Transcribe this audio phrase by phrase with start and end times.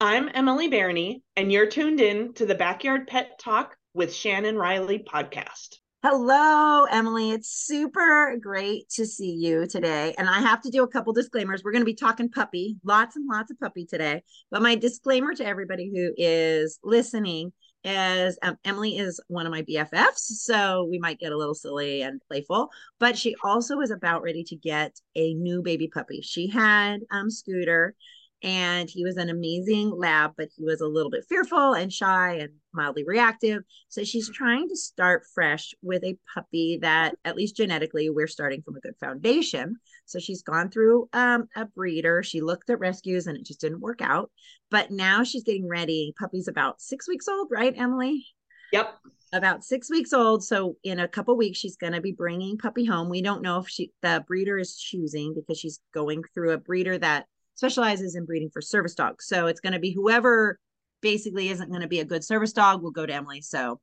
[0.00, 5.00] I'm Emily Barney, and you're tuned in to the Backyard Pet Talk with Shannon Riley
[5.00, 5.78] podcast.
[6.04, 7.32] Hello, Emily.
[7.32, 10.14] It's super great to see you today.
[10.16, 11.64] And I have to do a couple disclaimers.
[11.64, 14.22] We're going to be talking puppy, lots and lots of puppy today.
[14.52, 17.52] But my disclaimer to everybody who is listening
[17.82, 20.18] is um, Emily is one of my BFFs.
[20.18, 22.70] So we might get a little silly and playful.
[23.00, 26.20] But she also is about ready to get a new baby puppy.
[26.20, 27.96] She had um, Scooter
[28.42, 32.34] and he was an amazing lab, but he was a little bit fearful and shy
[32.34, 33.62] and mildly reactive.
[33.88, 38.62] So she's trying to start fresh with a puppy that, at least genetically, we're starting
[38.62, 39.76] from a good foundation.
[40.06, 42.22] So she's gone through um, a breeder.
[42.22, 44.30] She looked at rescues and it just didn't work out.
[44.70, 46.14] But now she's getting ready.
[46.18, 48.24] Puppy's about six weeks old, right, Emily?
[48.72, 48.94] Yep.
[49.32, 50.44] About six weeks old.
[50.44, 53.08] So in a couple weeks, she's going to be bringing puppy home.
[53.08, 56.96] We don't know if she the breeder is choosing because she's going through a breeder
[56.98, 57.26] that
[57.58, 59.26] specializes in breeding for service dogs.
[59.26, 60.60] So it's going to be whoever
[61.00, 63.40] basically isn't going to be a good service dog will go to Emily.
[63.40, 63.80] So,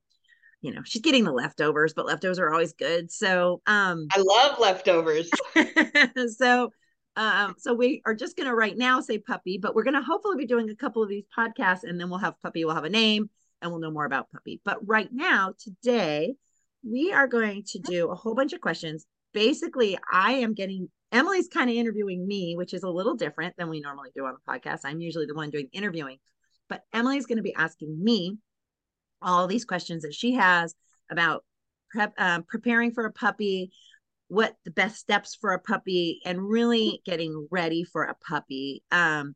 [0.62, 3.12] you know, she's getting the leftovers, but leftovers are always good.
[3.12, 5.30] So, um, I love leftovers.
[6.38, 6.70] so,
[7.16, 10.02] um, so we are just going to right now say puppy, but we're going to
[10.02, 12.84] hopefully be doing a couple of these podcasts and then we'll have puppy, we'll have
[12.84, 13.28] a name
[13.60, 14.62] and we'll know more about puppy.
[14.64, 16.34] But right now, today,
[16.82, 19.04] we are going to do a whole bunch of questions.
[19.36, 23.68] Basically, I am getting Emily's kind of interviewing me, which is a little different than
[23.68, 24.80] we normally do on the podcast.
[24.84, 26.16] I'm usually the one doing interviewing,
[26.70, 28.38] but Emily's going to be asking me
[29.20, 30.74] all these questions that she has
[31.10, 31.44] about
[31.90, 33.72] prep, um, preparing for a puppy,
[34.28, 38.82] what the best steps for a puppy, and really getting ready for a puppy.
[38.90, 39.34] Um,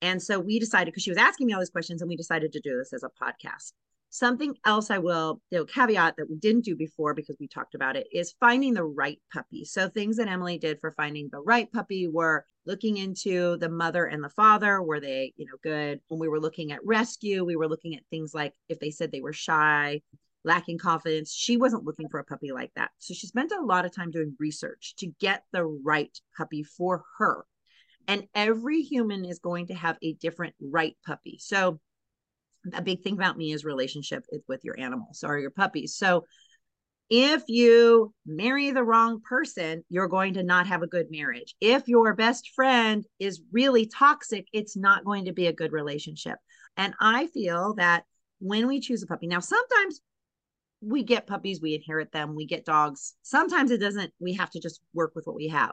[0.00, 2.52] and so we decided because she was asking me all these questions, and we decided
[2.52, 3.72] to do this as a podcast.
[4.16, 7.74] Something else I will you know, caveat that we didn't do before because we talked
[7.74, 9.66] about it is finding the right puppy.
[9.66, 14.06] So things that Emily did for finding the right puppy were looking into the mother
[14.06, 14.82] and the father.
[14.82, 16.00] Were they, you know, good?
[16.08, 19.12] When we were looking at rescue, we were looking at things like if they said
[19.12, 20.00] they were shy,
[20.44, 21.30] lacking confidence.
[21.30, 22.92] She wasn't looking for a puppy like that.
[22.98, 27.04] So she spent a lot of time doing research to get the right puppy for
[27.18, 27.44] her.
[28.08, 31.36] And every human is going to have a different right puppy.
[31.38, 31.80] So
[32.72, 35.96] a big thing about me is relationship with your animals or your puppies.
[35.96, 36.24] So
[37.08, 41.54] if you marry the wrong person, you're going to not have a good marriage.
[41.60, 46.38] If your best friend is really toxic, it's not going to be a good relationship.
[46.76, 48.04] And I feel that
[48.40, 50.00] when we choose a puppy, now sometimes
[50.80, 53.14] we get puppies, we inherit them, we get dogs.
[53.22, 55.72] Sometimes it doesn't, we have to just work with what we have.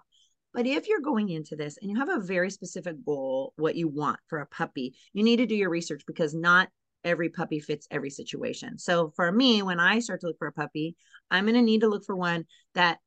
[0.53, 3.87] But if you're going into this and you have a very specific goal, what you
[3.87, 6.69] want for a puppy, you need to do your research because not
[7.03, 8.77] every puppy fits every situation.
[8.77, 10.95] So for me, when I start to look for a puppy,
[11.31, 12.99] I'm going to need to look for one that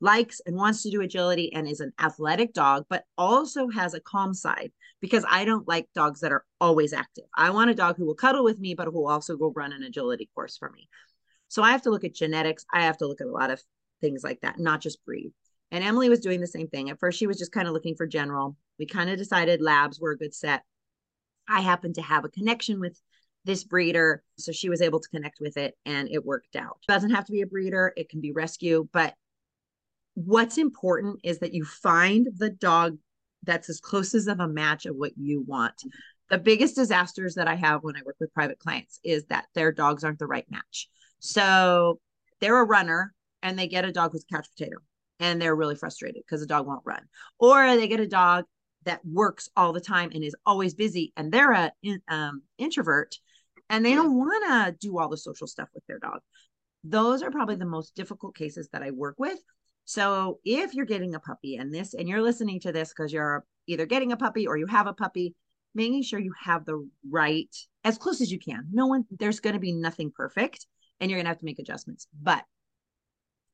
[0.00, 4.00] likes and wants to do agility and is an athletic dog, but also has a
[4.00, 7.24] calm side because I don't like dogs that are always active.
[7.36, 9.72] I want a dog who will cuddle with me, but who will also go run
[9.72, 10.88] an agility course for me.
[11.48, 12.64] So I have to look at genetics.
[12.72, 13.62] I have to look at a lot of
[14.00, 15.32] things like that, not just breed.
[15.70, 16.90] And Emily was doing the same thing.
[16.90, 18.56] At first, she was just kind of looking for general.
[18.78, 20.62] We kind of decided labs were a good set.
[21.48, 23.00] I happened to have a connection with
[23.44, 24.22] this breeder.
[24.36, 26.78] So she was able to connect with it and it worked out.
[26.88, 28.88] It doesn't have to be a breeder, it can be rescue.
[28.92, 29.14] But
[30.14, 32.98] what's important is that you find the dog
[33.42, 35.82] that's as close as of a match of what you want.
[36.28, 39.72] The biggest disasters that I have when I work with private clients is that their
[39.72, 40.88] dogs aren't the right match.
[41.18, 42.00] So
[42.40, 44.76] they're a runner and they get a dog who's a couch potato
[45.18, 47.02] and they're really frustrated because the dog won't run.
[47.38, 48.44] Or they get a dog
[48.84, 51.72] that works all the time and is always busy and they're a
[52.08, 53.18] um, introvert
[53.70, 56.18] and they don't want to do all the social stuff with their dog.
[56.82, 59.38] Those are probably the most difficult cases that I work with.
[59.84, 63.44] So if you're getting a puppy and this and you're listening to this because you're
[63.66, 65.34] either getting a puppy or you have a puppy,
[65.74, 67.54] making sure you have the right
[67.84, 68.66] as close as you can.
[68.72, 70.66] No one there's going to be nothing perfect
[70.98, 72.08] and you're going to have to make adjustments.
[72.20, 72.44] But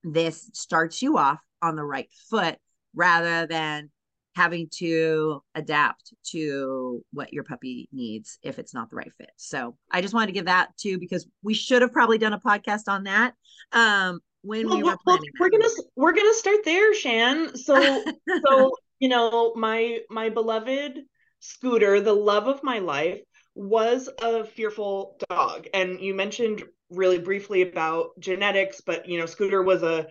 [0.02, 2.56] this starts you off on the right foot
[2.94, 3.90] rather than
[4.36, 9.30] having to adapt to what your puppy needs if it's not the right fit.
[9.36, 12.38] So I just wanted to give that too because we should have probably done a
[12.38, 13.32] podcast on that
[13.72, 15.22] um, when well, we were planning.
[15.40, 17.56] Well, we're gonna we're gonna start there, Shan.
[17.56, 18.04] So
[18.46, 21.00] so you know my my beloved
[21.40, 23.20] Scooter, the love of my life,
[23.54, 29.62] was a fearful dog, and you mentioned really briefly about genetics, but you know Scooter
[29.62, 30.08] was a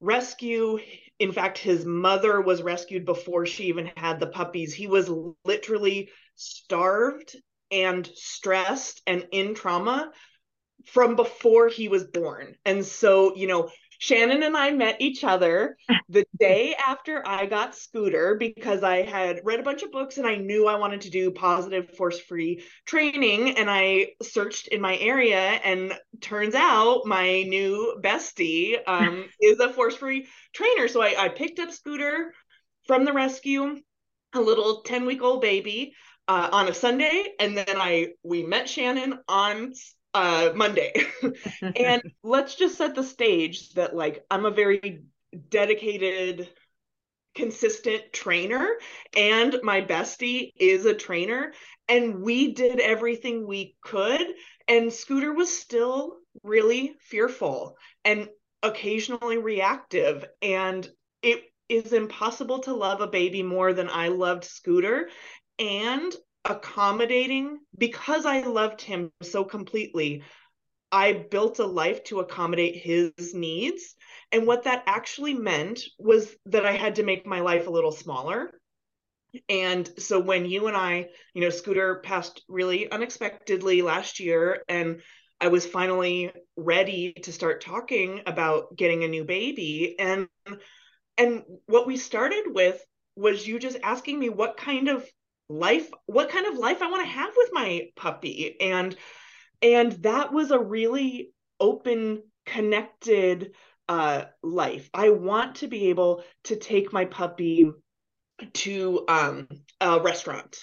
[0.00, 0.80] rescue
[1.20, 4.74] in fact his mother was rescued before she even had the puppies.
[4.74, 5.10] He was
[5.44, 7.36] literally starved
[7.70, 10.10] and stressed and in trauma
[10.86, 12.56] from before he was born.
[12.64, 13.70] And so you know
[14.00, 15.76] Shannon and I met each other
[16.08, 20.26] the day after I got Scooter because I had read a bunch of books and
[20.26, 23.58] I knew I wanted to do positive force free training.
[23.58, 25.92] And I searched in my area, and
[26.22, 30.88] turns out my new bestie um, is a force free trainer.
[30.88, 32.32] So I, I picked up Scooter
[32.86, 33.80] from the rescue,
[34.32, 35.92] a little 10 week old baby.
[36.28, 39.72] Uh, on a Sunday, and then I we met Shannon on
[40.14, 40.92] uh Monday.
[41.62, 45.02] and let's just set the stage that like I'm a very
[45.48, 46.48] dedicated
[47.34, 48.76] consistent trainer
[49.16, 51.52] and my bestie is a trainer
[51.88, 54.20] and we did everything we could
[54.66, 58.28] and Scooter was still really fearful and
[58.62, 60.88] occasionally reactive and
[61.22, 65.08] it is impossible to love a baby more than I loved Scooter
[65.60, 66.12] and
[66.44, 70.22] accommodating because I loved him so completely.
[70.92, 73.94] I built a life to accommodate his needs.
[74.32, 77.92] And what that actually meant was that I had to make my life a little
[77.92, 78.50] smaller.
[79.48, 85.02] And so when you and I, you know, Scooter passed really unexpectedly last year, and
[85.40, 89.94] I was finally ready to start talking about getting a new baby.
[89.98, 90.28] And
[91.16, 92.82] and what we started with
[93.14, 95.06] was you just asking me what kind of
[95.50, 98.96] life what kind of life i want to have with my puppy and
[99.60, 103.52] and that was a really open connected
[103.88, 107.68] uh life i want to be able to take my puppy
[108.52, 109.48] to um
[109.80, 110.56] a restaurant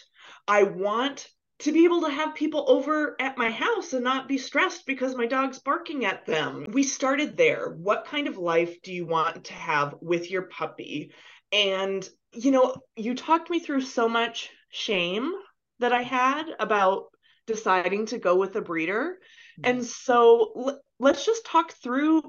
[0.47, 1.27] i want
[1.59, 5.15] to be able to have people over at my house and not be stressed because
[5.15, 6.67] my dog's barking at them.
[6.71, 7.71] We started there.
[7.71, 11.13] What kind of life do you want to have with your puppy?
[11.51, 15.31] And, you know, you talked me through so much shame
[15.79, 17.05] that I had about
[17.45, 19.17] deciding to go with a breeder.
[19.59, 19.69] Mm-hmm.
[19.69, 22.23] And so l- let's just talk through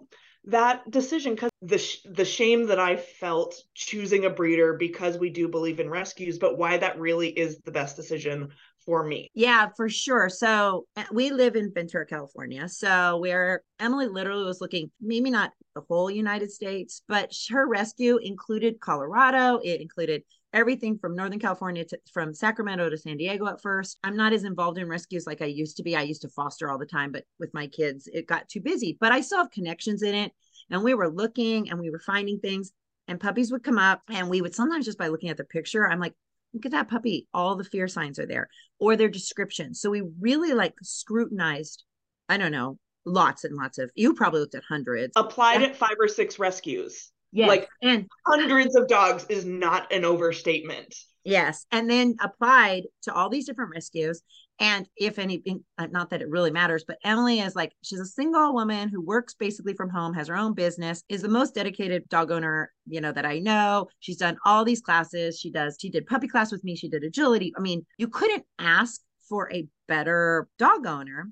[0.45, 5.31] that decision because the sh- the shame that I felt choosing a breeder because we
[5.31, 8.49] do believe in rescues, but why that really is the best decision
[8.85, 9.29] for me.
[9.35, 10.31] Yeah, for sure.
[10.31, 12.69] So uh, we live in Ventura, California.
[12.69, 18.19] So where Emily literally was looking, maybe not the whole United States, but her rescue
[18.23, 19.61] included Colorado.
[19.63, 20.23] It included
[20.53, 23.99] everything from Northern California to from Sacramento to San Diego at first.
[24.03, 25.97] I'm not as involved in rescues like I used to be.
[25.97, 28.97] I used to foster all the time, but with my kids, it got too busy.
[29.01, 30.33] But I still have connections in it.
[30.71, 32.73] And we were looking and we were finding things,
[33.07, 35.89] and puppies would come up, and we would sometimes just by looking at the picture,
[35.89, 36.15] I'm like,
[36.53, 37.27] look at that puppy.
[37.33, 38.49] All the fear signs are there
[38.79, 39.75] or their description.
[39.75, 41.85] So we really like scrutinized,
[42.29, 45.13] I don't know, lots and lots of, you probably looked at hundreds.
[45.17, 47.11] Applied at five or six rescues.
[47.33, 47.49] Yes.
[47.49, 50.95] Like and hundreds of dogs is not an overstatement.
[51.25, 51.67] Yes.
[51.73, 54.23] And then applied to all these different rescues.
[54.61, 55.43] And if any,
[55.77, 59.05] uh, not that it really matters, but Emily is like, she's a single woman who
[59.05, 63.01] works basically from home, has her own business, is the most dedicated dog owner, you
[63.01, 63.89] know, that I know.
[64.01, 65.39] She's done all these classes.
[65.39, 66.75] She does, she did puppy class with me.
[66.75, 67.53] She did agility.
[67.57, 71.29] I mean, you couldn't ask for a better dog owner.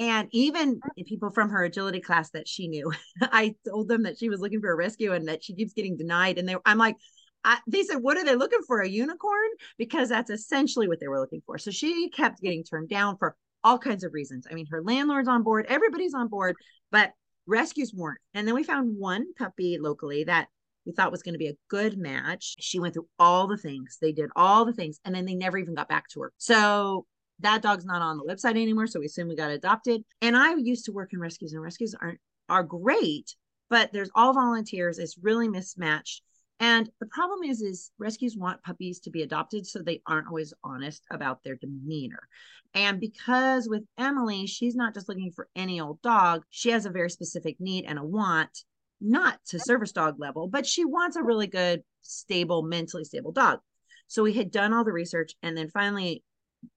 [0.00, 4.30] And even people from her agility class that she knew, I told them that she
[4.30, 6.38] was looking for a rescue and that she keeps getting denied.
[6.38, 6.96] And they, I'm like,
[7.44, 8.80] I, they said, What are they looking for?
[8.80, 9.50] A unicorn?
[9.76, 11.58] Because that's essentially what they were looking for.
[11.58, 14.46] So she kept getting turned down for all kinds of reasons.
[14.50, 16.56] I mean, her landlord's on board, everybody's on board,
[16.90, 17.12] but
[17.46, 18.20] rescues weren't.
[18.32, 20.48] And then we found one puppy locally that
[20.86, 22.56] we thought was going to be a good match.
[22.58, 25.58] She went through all the things, they did all the things, and then they never
[25.58, 26.32] even got back to her.
[26.38, 27.04] So
[27.40, 28.86] that dog's not on the website anymore.
[28.86, 30.02] So we assume we got adopted.
[30.22, 33.34] And I used to work in rescues, and rescues aren't are great,
[33.68, 34.98] but there's all volunteers.
[34.98, 36.22] It's really mismatched.
[36.58, 40.52] And the problem is, is rescues want puppies to be adopted, so they aren't always
[40.62, 42.28] honest about their demeanor.
[42.74, 46.90] And because with Emily, she's not just looking for any old dog, she has a
[46.90, 48.64] very specific need and a want,
[49.00, 53.60] not to service dog level, but she wants a really good, stable, mentally stable dog.
[54.06, 56.24] So we had done all the research, and then finally,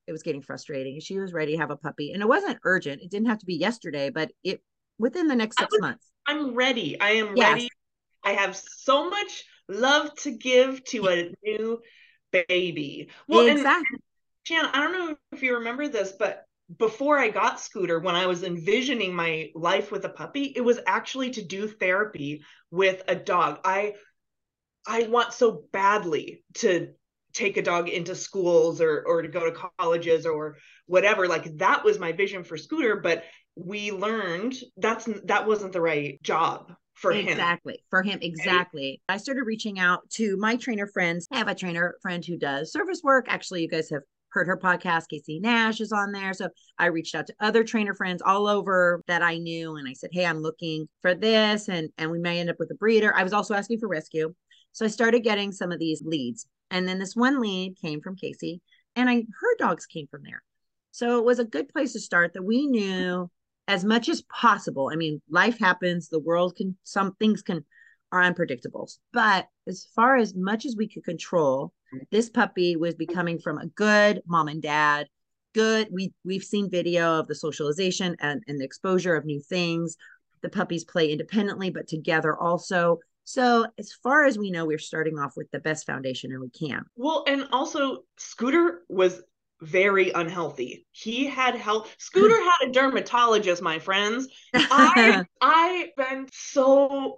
[0.08, 1.00] it was getting frustrating.
[1.00, 3.02] She was ready to have a puppy, and it wasn't urgent.
[3.02, 4.62] It didn't have to be yesterday, but it
[4.98, 6.12] within the next six was, months.
[6.26, 7.00] I'm ready.
[7.00, 7.54] I am yes.
[7.54, 7.70] ready.
[8.24, 11.82] I have so much love to give to a new
[12.32, 13.10] baby.
[13.28, 13.88] Well, exactly.
[13.92, 14.02] and
[14.46, 16.46] Jan, I don't know if you remember this, but
[16.78, 20.80] before I got Scooter, when I was envisioning my life with a puppy, it was
[20.88, 23.60] actually to do therapy with a dog.
[23.64, 23.96] I
[24.86, 26.94] I want so badly to
[27.34, 31.28] take a dog into schools or or to go to colleges or whatever.
[31.28, 33.24] Like that was my vision for Scooter, but
[33.56, 37.32] we learned that's that wasn't the right job for exactly.
[37.32, 37.40] him.
[37.40, 37.84] Exactly.
[37.90, 38.20] For him.
[38.22, 39.02] Exactly.
[39.10, 41.28] I started reaching out to my trainer friends.
[41.32, 43.26] I have a trainer friend who does service work.
[43.28, 45.10] Actually, you guys have heard her podcast.
[45.10, 46.34] Casey Nash is on there.
[46.34, 46.50] So
[46.80, 49.76] I reached out to other trainer friends all over that I knew.
[49.76, 51.70] And I said, Hey, I'm looking for this.
[51.70, 53.14] And, and we may end up with a breeder.
[53.16, 54.34] I was also asking for rescue.
[54.72, 56.48] So I started getting some of these leads.
[56.74, 58.60] And then this one lead came from Casey,
[58.96, 60.44] and I her dogs came from there.
[60.92, 63.30] So it was a good place to start that we knew
[63.68, 64.90] as much as possible.
[64.92, 67.64] I mean, life happens, the world can some things can
[68.12, 68.90] are unpredictable.
[69.14, 71.74] But as far as much as we could control,
[72.12, 75.08] this puppy was becoming from a good mom and dad
[75.54, 79.96] good we we've seen video of the socialization and, and the exposure of new things
[80.42, 85.18] the puppies play independently but together also so as far as we know we're starting
[85.18, 89.22] off with the best foundation and we can well and also scooter was
[89.62, 90.86] very unhealthy.
[90.92, 94.28] He had health scooter had a dermatologist my friends.
[94.54, 97.16] I i spent so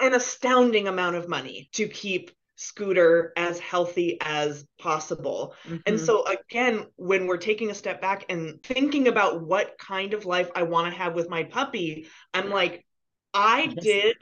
[0.00, 5.54] an astounding amount of money to keep Scooter as healthy as possible.
[5.64, 5.78] Mm-hmm.
[5.86, 10.26] And so, again, when we're taking a step back and thinking about what kind of
[10.26, 12.86] life I want to have with my puppy, I'm like,
[13.34, 14.16] I did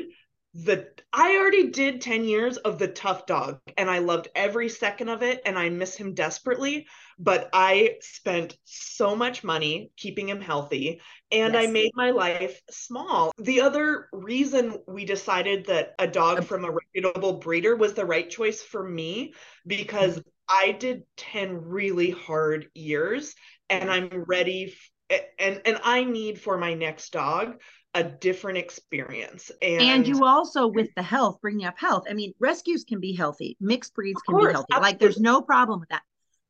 [0.52, 5.08] the I already did 10 years of the tough dog and I loved every second
[5.08, 6.88] of it and I miss him desperately
[7.20, 11.68] but I spent so much money keeping him healthy and yes.
[11.68, 13.30] I made my life small.
[13.38, 18.28] The other reason we decided that a dog from a reputable breeder was the right
[18.28, 19.34] choice for me
[19.66, 20.28] because mm-hmm.
[20.48, 23.36] I did 10 really hard years
[23.68, 24.74] and I'm ready
[25.10, 27.60] f- and and I need for my next dog
[27.94, 29.50] a different experience.
[29.60, 32.04] And, and you also, with the health, bringing up health.
[32.08, 34.66] I mean, rescues can be healthy, mixed breeds can course, be healthy.
[34.70, 34.88] Absolutely.
[34.88, 36.02] Like, there's no problem with that.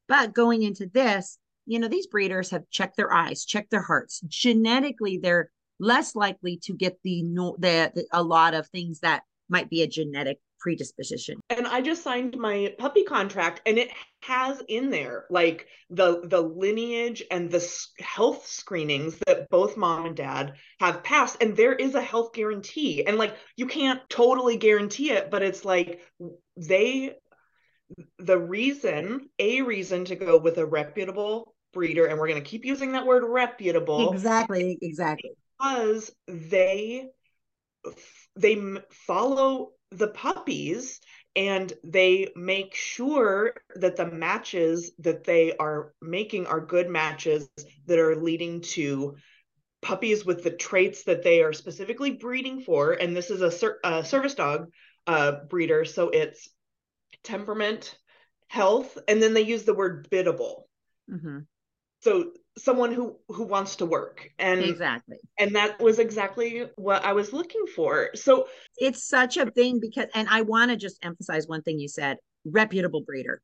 [0.07, 4.21] But going into this, you know, these breeders have checked their eyes, checked their hearts.
[4.27, 9.71] Genetically, they're less likely to get the, the, the a lot of things that might
[9.71, 11.41] be a genetic predisposition.
[11.51, 13.91] And I just signed my puppy contract and it
[14.23, 17.67] has in there like the the lineage and the
[17.99, 23.05] health screenings that both mom and dad have passed and there is a health guarantee
[23.07, 26.03] and like you can't totally guarantee it but it's like
[26.57, 27.15] they
[28.19, 32.65] the reason a reason to go with a reputable breeder and we're going to keep
[32.65, 37.09] using that word reputable exactly exactly because they
[38.37, 41.01] they follow the puppies
[41.37, 47.49] and they make sure that the matches that they are making are good matches
[47.87, 49.17] that are leading to
[49.83, 52.93] puppies with the traits that they are specifically breeding for.
[52.93, 54.71] And this is a, ser- a service dog
[55.07, 55.85] uh, breeder.
[55.85, 56.49] So it's
[57.23, 57.97] temperament
[58.49, 60.69] health and then they use the word biddable.
[61.11, 61.39] Mm-hmm.
[62.03, 64.29] so someone who who wants to work.
[64.39, 65.19] And exactly.
[65.39, 68.11] and that was exactly what i was looking for.
[68.15, 68.47] So
[68.79, 72.19] it's such a thing because and i want to just emphasize one thing you said
[72.45, 73.43] reputable breeder.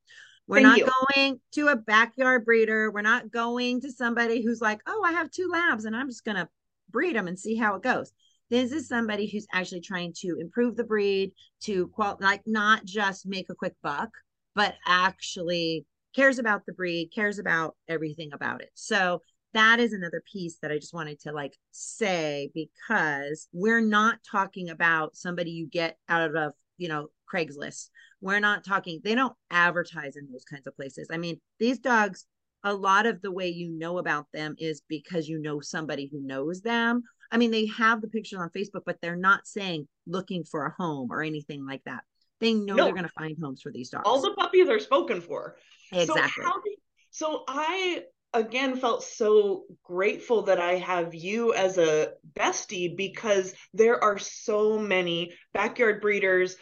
[0.48, 0.88] We're not you.
[1.16, 2.92] going to a backyard breeder.
[2.92, 6.24] We're not going to somebody who's like oh i have two labs and i'm just
[6.24, 6.48] going to
[6.90, 8.12] breed them and see how it goes.
[8.48, 11.32] This is somebody who's actually trying to improve the breed
[11.62, 14.10] to qual like not just make a quick buck
[14.56, 15.84] but actually
[16.16, 18.70] cares about the breed, cares about everything about it.
[18.74, 19.20] So
[19.52, 24.70] that is another piece that I just wanted to like say because we're not talking
[24.70, 27.90] about somebody you get out of, you know, Craigslist.
[28.20, 31.08] We're not talking, they don't advertise in those kinds of places.
[31.12, 32.26] I mean, these dogs,
[32.64, 36.20] a lot of the way you know about them is because you know somebody who
[36.20, 37.02] knows them.
[37.30, 40.74] I mean, they have the pictures on Facebook, but they're not saying looking for a
[40.76, 42.02] home or anything like that.
[42.40, 42.84] They know no.
[42.84, 44.04] they're going to find homes for these dogs.
[44.06, 45.56] All the puppies are spoken for.
[45.92, 46.44] Exactly.
[46.44, 46.78] So, did,
[47.10, 54.02] so I again felt so grateful that I have you as a bestie because there
[54.02, 56.56] are so many backyard breeders,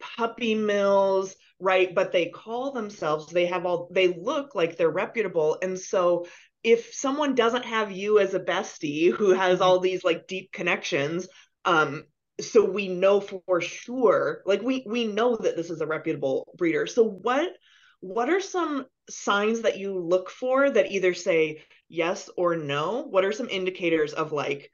[0.00, 1.94] puppy mills, right?
[1.94, 5.58] But they call themselves, they have all, they look like they're reputable.
[5.62, 6.26] And so
[6.64, 9.62] if someone doesn't have you as a bestie who has mm-hmm.
[9.62, 11.28] all these like deep connections,
[11.64, 12.04] um,
[12.40, 16.86] so we know for sure, like we we know that this is a reputable breeder.
[16.86, 17.52] So what
[18.00, 23.02] what are some signs that you look for that either say yes or no?
[23.02, 24.70] What are some indicators of like,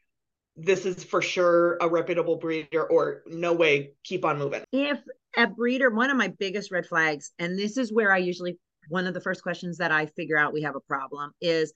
[0.56, 4.62] this is for sure a reputable breeder or no way, keep on moving?
[4.73, 5.00] If
[5.37, 8.58] a breeder, one of my biggest red flags, and this is where I usually,
[8.88, 11.73] one of the first questions that I figure out we have a problem is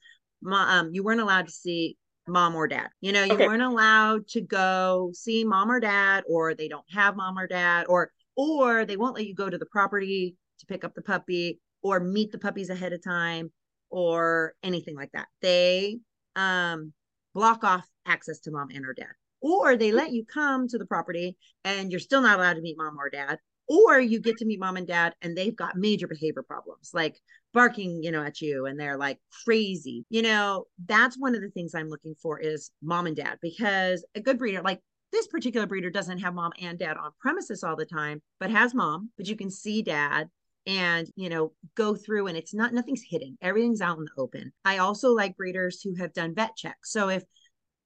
[0.49, 2.89] um, you weren't allowed to see mom or dad.
[3.01, 3.47] You know, you okay.
[3.47, 7.85] weren't allowed to go see mom or dad, or they don't have mom or dad,
[7.87, 11.59] or or they won't let you go to the property to pick up the puppy
[11.81, 13.51] or meet the puppies ahead of time
[13.89, 15.27] or anything like that.
[15.41, 15.99] They
[16.35, 16.93] um,
[17.33, 19.13] block off access to mom and or dad.
[19.41, 21.35] Or they let you come to the property
[21.65, 23.39] and you're still not allowed to meet mom or dad.
[23.67, 27.17] Or you get to meet mom and dad and they've got major behavior problems like
[27.53, 30.05] barking, you know, at you and they're like crazy.
[30.09, 34.05] You know, that's one of the things I'm looking for is mom and dad because
[34.15, 34.79] a good breeder, like
[35.11, 38.73] this particular breeder doesn't have mom and dad on premises all the time, but has
[38.73, 40.29] mom, but you can see dad
[40.67, 43.37] and you know go through and it's not nothing's hidden.
[43.41, 44.53] Everything's out in the open.
[44.63, 46.91] I also like breeders who have done vet checks.
[46.91, 47.23] So if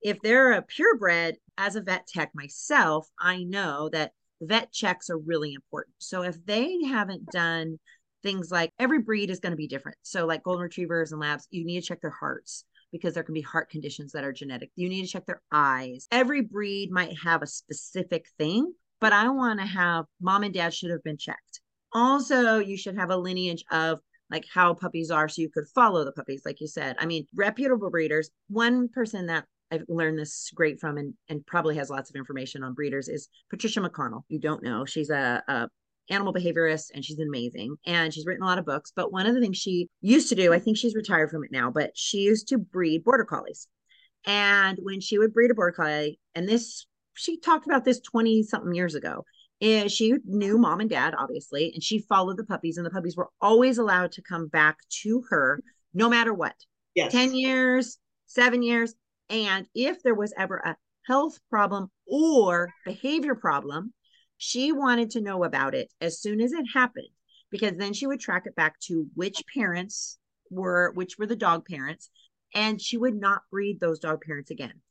[0.01, 5.17] if they're a purebred as a vet tech myself i know that vet checks are
[5.17, 5.95] really important.
[5.99, 7.79] So if they haven't done
[8.25, 11.47] things like every breed is going to be different so like golden retrievers and labs
[11.51, 14.69] you need to check their hearts because there can be heart conditions that are genetic
[14.75, 19.29] you need to check their eyes every breed might have a specific thing but i
[19.29, 21.61] want to have mom and dad should have been checked
[21.95, 26.03] also, you should have a lineage of like how puppies are so you could follow
[26.03, 26.97] the puppies, like you said.
[26.99, 31.77] I mean, reputable breeders, one person that I've learned this great from and, and probably
[31.77, 34.23] has lots of information on breeders is Patricia McConnell.
[34.27, 34.83] You don't know.
[34.83, 35.69] She's a, a
[36.09, 39.33] animal behaviorist and she's amazing and she's written a lot of books but one of
[39.33, 42.19] the things she used to do i think she's retired from it now but she
[42.19, 43.67] used to breed border collies
[44.25, 48.43] and when she would breed a border collie and this she talked about this 20
[48.43, 49.23] something years ago
[49.61, 53.15] and she knew mom and dad, obviously, and she followed the puppies, and the puppies
[53.15, 55.61] were always allowed to come back to her
[55.93, 56.55] no matter what.
[56.93, 57.11] Yes.
[57.11, 58.93] 10 years, seven years.
[59.29, 60.75] And if there was ever a
[61.07, 63.93] health problem or behavior problem,
[64.45, 67.07] she wanted to know about it as soon as it happened,
[67.49, 70.19] because then she would track it back to which parents
[70.51, 72.11] were, which were the dog parents,
[72.53, 74.81] and she would not breed those dog parents again.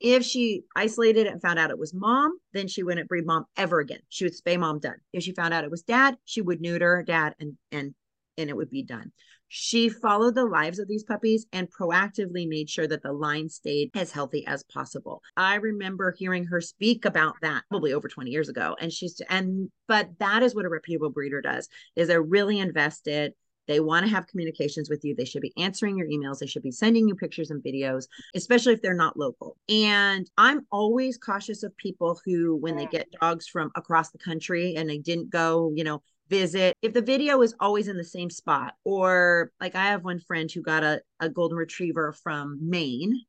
[0.00, 3.46] If she isolated it and found out it was mom, then she wouldn't breed mom
[3.56, 4.00] ever again.
[4.10, 4.96] She would spay mom done.
[5.14, 7.94] If she found out it was dad, she would neuter dad and and
[8.36, 9.12] and it would be done.
[9.52, 13.90] She followed the lives of these puppies and proactively made sure that the line stayed
[13.96, 15.22] as healthy as possible.
[15.36, 18.76] I remember hearing her speak about that probably over 20 years ago.
[18.80, 23.34] And she's and but that is what a reputable breeder does is they're really invested
[23.70, 25.14] they want to have communications with you.
[25.14, 26.40] They should be answering your emails.
[26.40, 29.56] They should be sending you pictures and videos, especially if they're not local.
[29.68, 34.74] And I'm always cautious of people who, when they get dogs from across the country
[34.74, 38.30] and they didn't go, you know, visit if the video is always in the same
[38.30, 43.20] spot or like i have one friend who got a, a golden retriever from maine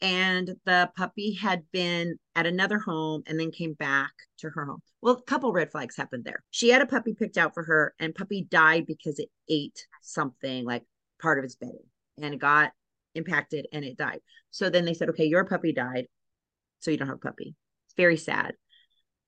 [0.00, 4.80] and the puppy had been at another home and then came back to her home.
[5.02, 6.42] Well, a couple red flags happened there.
[6.50, 10.64] She had a puppy picked out for her, and puppy died because it ate something
[10.64, 10.84] like
[11.20, 11.84] part of its bedding
[12.20, 12.72] and got
[13.14, 14.20] impacted and it died.
[14.50, 16.06] So then they said, okay, your puppy died,
[16.80, 17.54] so you don't have a puppy.
[17.86, 18.54] It's very sad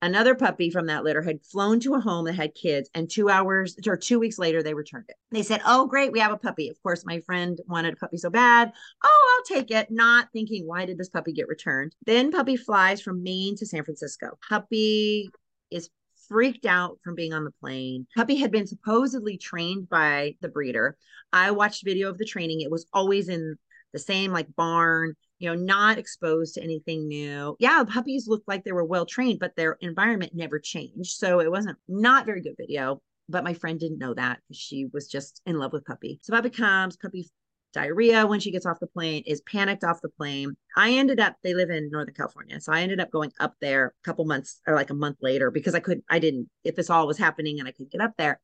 [0.03, 3.29] another puppy from that litter had flown to a home that had kids and two
[3.29, 5.15] hours or two weeks later they returned it.
[5.31, 6.69] They said oh great we have a puppy.
[6.69, 8.71] Of course my friend wanted a puppy so bad.
[9.03, 11.95] Oh i'll take it not thinking why did this puppy get returned?
[12.05, 14.37] Then puppy flies from maine to san francisco.
[14.47, 15.29] Puppy
[15.71, 15.89] is
[16.27, 18.05] freaked out from being on the plane.
[18.15, 20.97] Puppy had been supposedly trained by the breeder.
[21.31, 22.59] I watched video of the training.
[22.61, 23.55] It was always in
[23.93, 27.57] the same like barn you know, not exposed to anything new.
[27.59, 31.17] Yeah, puppies looked like they were well trained, but their environment never changed.
[31.17, 33.01] So it wasn't not very good video.
[33.27, 36.19] But my friend didn't know that she was just in love with puppy.
[36.21, 37.29] So puppy comes, puppy
[37.73, 40.55] diarrhea when she gets off the plane, is panicked off the plane.
[40.77, 42.61] I ended up, they live in Northern California.
[42.61, 45.51] So I ended up going up there a couple months or like a month later
[45.51, 48.13] because I couldn't, I didn't, if this all was happening and I couldn't get up
[48.17, 48.39] there.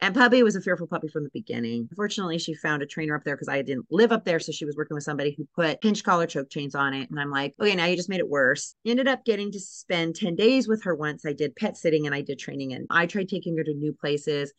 [0.00, 1.88] And Puppy was a fearful puppy from the beginning.
[1.96, 4.38] Fortunately, she found a trainer up there because I didn't live up there.
[4.38, 7.08] So she was working with somebody who put pinch collar choke chains on it.
[7.10, 8.74] And I'm like, okay, now you just made it worse.
[8.84, 11.24] Ended up getting to spend 10 days with her once.
[11.24, 12.74] I did pet sitting and I did training.
[12.74, 14.52] And I tried taking her to new places.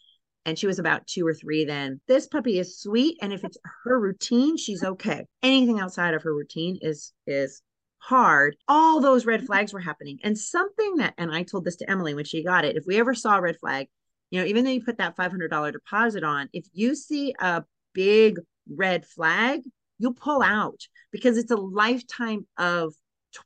[0.45, 1.99] And she was about two or three then.
[2.07, 3.17] This puppy is sweet.
[3.21, 5.25] And if it's her routine, she's okay.
[5.43, 7.61] Anything outside of her routine is is
[8.05, 10.19] hard, all those red flags were happening.
[10.23, 12.99] And something that, and I told this to Emily when she got it, if we
[12.99, 13.87] ever saw a red flag,
[14.35, 18.37] you know, even though you put that $500 deposit on, if you see a big
[18.69, 19.61] red flag,
[19.97, 20.81] you'll pull out
[21.13, 22.93] because it's a lifetime of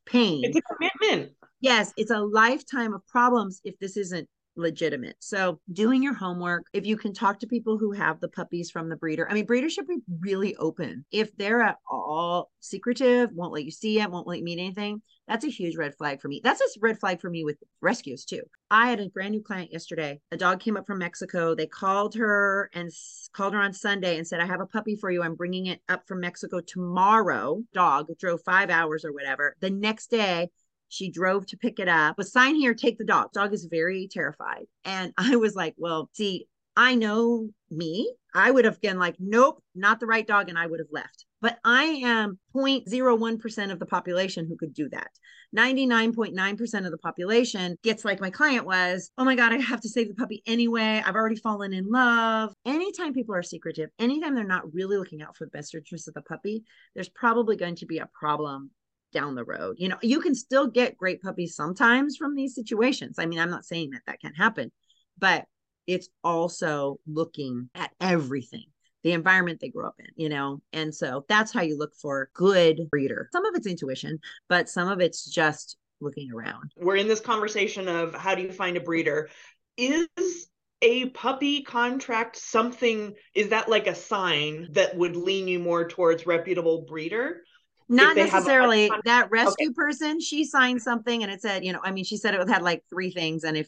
[0.08, 0.42] pain.
[0.44, 1.34] It's a commitment.
[1.62, 4.28] Yes, it's a lifetime of problems if this isn't
[4.60, 5.16] legitimate.
[5.20, 8.90] So, doing your homework, if you can talk to people who have the puppies from
[8.90, 11.06] the breeder, I mean, breeders should be really open.
[11.12, 15.02] If they're at all secretive, won't let you see it, won't let you meet anything,
[15.30, 16.42] that's a huge red flag for me.
[16.44, 18.42] That's a red flag for me with rescues too.
[18.72, 20.20] I had a brand new client yesterday.
[20.32, 21.54] A dog came up from Mexico.
[21.54, 22.90] They called her and
[23.32, 25.22] called her on Sunday and said, I have a puppy for you.
[25.22, 27.62] I'm bringing it up from Mexico tomorrow.
[27.74, 29.56] Dog drove five hours or whatever.
[29.60, 30.50] The next day,
[30.90, 32.18] she drove to pick it up.
[32.18, 33.32] But sign here, take the dog.
[33.32, 34.66] Dog is very terrified.
[34.84, 38.14] And I was like, well, see, I know me.
[38.34, 40.50] I would have been like, nope, not the right dog.
[40.50, 41.26] And I would have left.
[41.42, 45.10] but I am 0.01% of the population who could do that.
[45.56, 49.90] 99.9% of the population gets like my client was, oh my God, I have to
[49.90, 51.02] save the puppy anyway.
[51.04, 52.54] I've already fallen in love.
[52.66, 56.14] Anytime people are secretive, anytime they're not really looking out for the best interest of
[56.14, 58.70] the puppy, there's probably going to be a problem
[59.12, 59.76] down the road.
[59.80, 63.18] You know, you can still get great puppies sometimes from these situations.
[63.20, 64.72] I mean, I'm not saying that that can happen,
[65.18, 65.46] but
[65.88, 68.66] it's also looking at everything
[69.04, 70.62] the environment they grew up in, you know?
[70.74, 73.30] And so that's how you look for good breeder.
[73.32, 74.20] Some of it's intuition,
[74.50, 76.72] but some of it's just looking around.
[76.78, 79.30] We're in this conversation of how do you find a breeder?
[79.78, 80.50] Is
[80.82, 86.26] a puppy contract something is that like a sign that would lean you more towards
[86.26, 87.42] reputable breeder
[87.90, 89.74] not necessarily a- that rescue okay.
[89.74, 92.62] person she signed something and it said you know i mean she said it had
[92.62, 93.68] like three things and if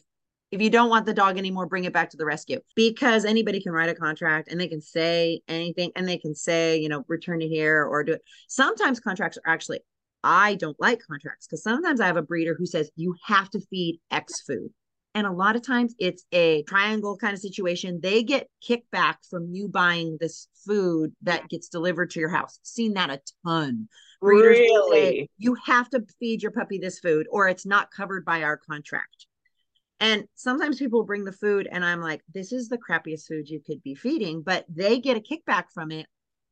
[0.52, 2.60] if you don't want the dog anymore bring it back to the rescue.
[2.76, 6.78] Because anybody can write a contract and they can say anything and they can say
[6.78, 8.22] you know return it here or do it.
[8.48, 9.80] Sometimes contracts are actually
[10.24, 13.60] i don't like contracts because sometimes i have a breeder who says you have to
[13.70, 14.70] feed x food
[15.14, 18.00] and a lot of times it's a triangle kind of situation.
[18.02, 22.58] They get kickback from you buying this food that gets delivered to your house.
[22.62, 23.88] Seen that a ton.
[24.20, 25.00] Breeders really?
[25.00, 28.56] Say, you have to feed your puppy this food or it's not covered by our
[28.56, 29.26] contract.
[30.00, 33.60] And sometimes people bring the food and I'm like, this is the crappiest food you
[33.60, 36.06] could be feeding, but they get a kickback from it.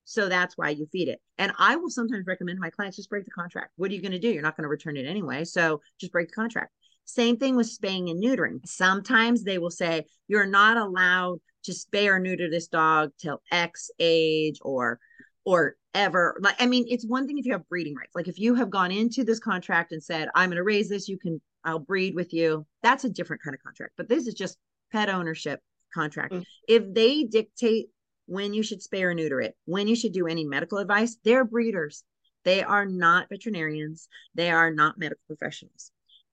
[0.05, 1.21] So that's why you feed it.
[1.39, 3.73] And I will sometimes recommend my clients just break the contract.
[3.77, 4.29] What are you going to do?
[4.29, 5.45] You're not going to return it anyway.
[5.45, 6.73] So just break the contract.
[7.11, 8.61] Same thing with spaying and neutering.
[8.67, 13.91] Sometimes they will say, you're not allowed to spay or neuter this dog till X
[13.99, 14.99] age or
[15.45, 16.39] or ever.
[16.41, 18.15] Like i mean it's one thing if you have breeding rights.
[18.15, 21.09] Like if you have gone into this contract and said i'm going to raise this
[21.09, 23.95] you can i'll breed with you that's a different kind of contract.
[23.97, 24.59] But this is just
[24.93, 25.61] pet ownership
[25.93, 26.33] contract.
[26.33, 26.43] Mm-hmm.
[26.69, 27.89] if they dictate
[28.27, 31.45] when you should spay or neuter it when you should do any medical advice they're
[31.45, 32.05] breeders.
[32.43, 34.09] They are not veterinarians.
[34.35, 35.93] They are not medical professionals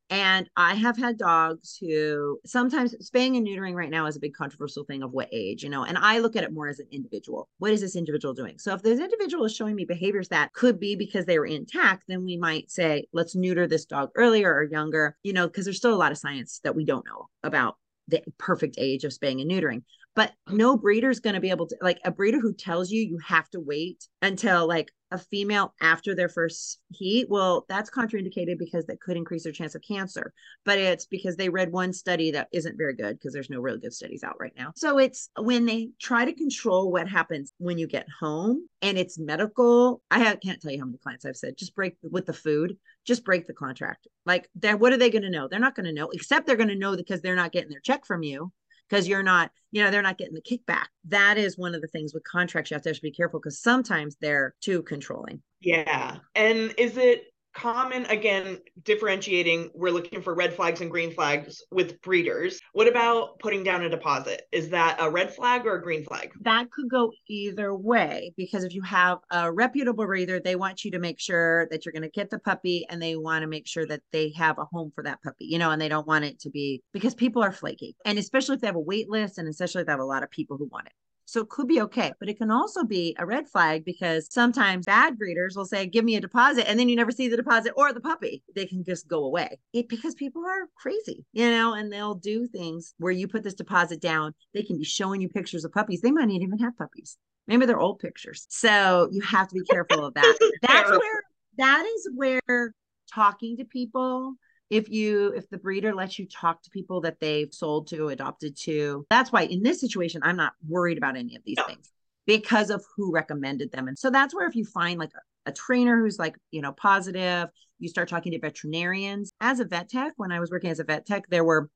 [0.09, 4.33] and I have had dogs who sometimes spaying and neutering right now is a big
[4.33, 6.87] controversial thing of what age, you know, and I look at it more as an
[6.91, 7.49] individual.
[7.57, 8.57] What is this individual doing?
[8.57, 12.03] So if this individual is showing me behaviors that could be because they were intact,
[12.07, 15.77] then we might say, let's neuter this dog earlier or younger, you know, because there's
[15.77, 17.75] still a lot of science that we don't know about
[18.07, 19.81] the perfect age of spaying and neutering
[20.17, 23.01] but no breeder is going to be able to like a breeder who tells you
[23.01, 28.57] you have to wait until like a female after their first heat well that's contraindicated
[28.57, 30.33] because that could increase their chance of cancer
[30.65, 33.79] but it's because they read one study that isn't very good because there's no really
[33.79, 34.71] good studies out right now.
[34.75, 39.17] So it's when they try to control what happens when you get home and it's
[39.17, 42.33] medical i have, can't tell you how many clients i've said just break with the
[42.33, 44.07] food just break the contract.
[44.25, 45.47] Like that what are they going to know?
[45.47, 47.79] They're not going to know except they're going to know because they're not getting their
[47.79, 48.51] check from you
[48.89, 50.87] because you're not, you know, they're not getting the kickback.
[51.07, 54.17] That is one of the things with contracts you have to be careful because sometimes
[54.19, 55.41] they're too controlling.
[55.61, 56.17] Yeah.
[56.35, 57.25] And is it
[57.57, 62.59] common again differentiating we're looking for red flags and green flags with breeders.
[62.73, 64.43] What about putting down a deposit?
[64.51, 66.31] Is that a red flag or a green flag?
[66.41, 70.91] That could go either way because if you have a reputable breeder they want you
[70.91, 73.67] to make sure that you're going to get the puppy and they want to make
[73.67, 76.25] sure that they have a home for that puppy you know and they don't want
[76.25, 77.95] it to be because people are flaky.
[78.05, 80.21] And especially if they have a wait list and especially if they have a lot
[80.21, 80.93] of people who want it
[81.27, 84.85] so it could be okay, but it can also be a red flag because sometimes
[84.85, 86.69] bad breeders will say, give me a deposit.
[86.69, 88.43] And then you never see the deposit or the puppy.
[88.55, 92.47] They can just go away it, because people are crazy, you know, and they'll do
[92.47, 94.33] things where you put this deposit down.
[94.53, 95.99] They can be showing you pictures of puppies.
[95.99, 97.17] They might not even have puppies.
[97.45, 98.45] Maybe they're old pictures.
[98.49, 100.37] So you have to be careful of that.
[100.61, 101.23] That's where,
[101.57, 102.73] that is where
[103.13, 104.35] talking to people
[104.69, 108.57] if you if the breeder lets you talk to people that they've sold to adopted
[108.57, 111.63] to that's why in this situation i'm not worried about any of these no.
[111.65, 111.91] things
[112.27, 113.87] because of who recommended them.
[113.87, 116.73] And so that's where if you find like a, a trainer who's like you know
[116.73, 117.49] positive
[117.79, 119.31] you start talking to veterinarians.
[119.39, 121.71] As a vet tech when i was working as a vet tech there were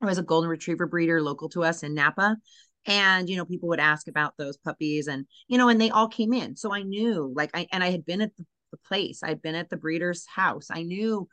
[0.00, 2.36] there was a golden retriever breeder local to us in napa.
[2.84, 6.08] And you know people would ask about those puppies and you know and they all
[6.08, 6.56] came in.
[6.56, 9.22] So i knew like i and i had been at the, the place.
[9.22, 10.66] I'd been at the breeder's house.
[10.70, 11.28] I knew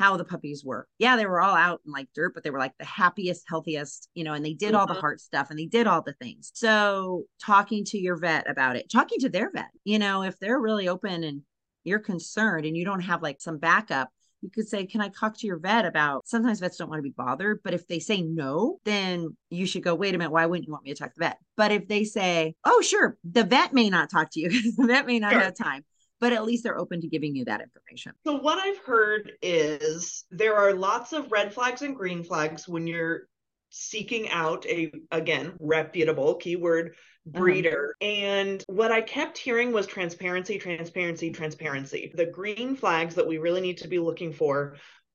[0.00, 0.88] how the puppies were.
[0.98, 4.08] Yeah, they were all out in like dirt, but they were like the happiest, healthiest,
[4.14, 4.76] you know, and they did mm-hmm.
[4.76, 5.00] all the mm-hmm.
[5.00, 6.50] heart stuff and they did all the things.
[6.54, 10.58] So talking to your vet about it, talking to their vet, you know, if they're
[10.58, 11.42] really open and
[11.84, 14.08] you're concerned and you don't have like some backup,
[14.40, 17.02] you could say, Can I talk to your vet about sometimes vets don't want to
[17.02, 20.46] be bothered, but if they say no, then you should go, Wait a minute, why
[20.46, 21.38] wouldn't you want me to talk to the vet?
[21.58, 24.86] But if they say, Oh, sure, the vet may not talk to you because the
[24.86, 25.42] vet may not sure.
[25.42, 25.84] have time
[26.20, 28.12] but at least they're open to giving you that information.
[28.26, 32.86] So, what I've heard is there are lots of red flags and green flags when
[32.86, 33.22] you're
[33.70, 38.10] seeking out a again reputable keyword breeder uh-huh.
[38.10, 43.60] and what i kept hearing was transparency transparency transparency the green flags that we really
[43.60, 44.74] need to be looking for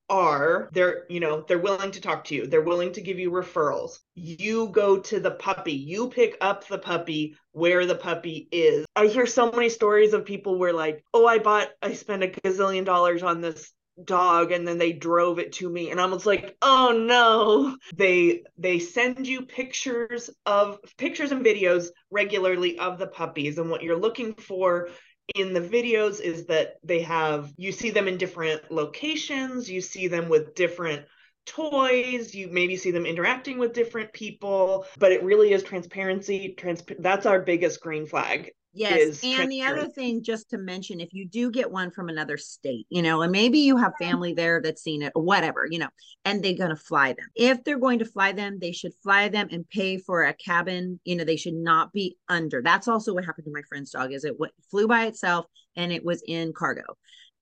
[0.09, 2.47] are they're you know they're willing to talk to you.
[2.47, 3.99] They're willing to give you referrals.
[4.13, 5.73] You go to the puppy.
[5.73, 8.85] You pick up the puppy where the puppy is.
[8.95, 12.27] I hear so many stories of people where like oh i bought i spent a
[12.27, 13.71] gazillion dollars on this
[14.03, 17.77] dog and then they drove it to me and i was like oh no.
[17.95, 23.83] They they send you pictures of pictures and videos regularly of the puppies and what
[23.83, 24.89] you're looking for
[25.33, 30.07] in the videos is that they have you see them in different locations you see
[30.07, 31.05] them with different
[31.47, 36.83] toys you maybe see them interacting with different people but it really is transparency trans
[36.99, 39.23] that's our biggest green flag Yes.
[39.23, 42.85] And the other thing, just to mention, if you do get one from another state,
[42.89, 45.87] you know, and maybe you have family there that's seen it or whatever, you know,
[46.25, 47.27] and they're going to fly them.
[47.35, 50.99] If they're going to fly them, they should fly them and pay for a cabin.
[51.05, 52.61] You know, they should not be under.
[52.61, 54.35] That's also what happened to my friend's dog is it
[54.69, 55.45] flew by itself
[55.77, 56.83] and it was in cargo.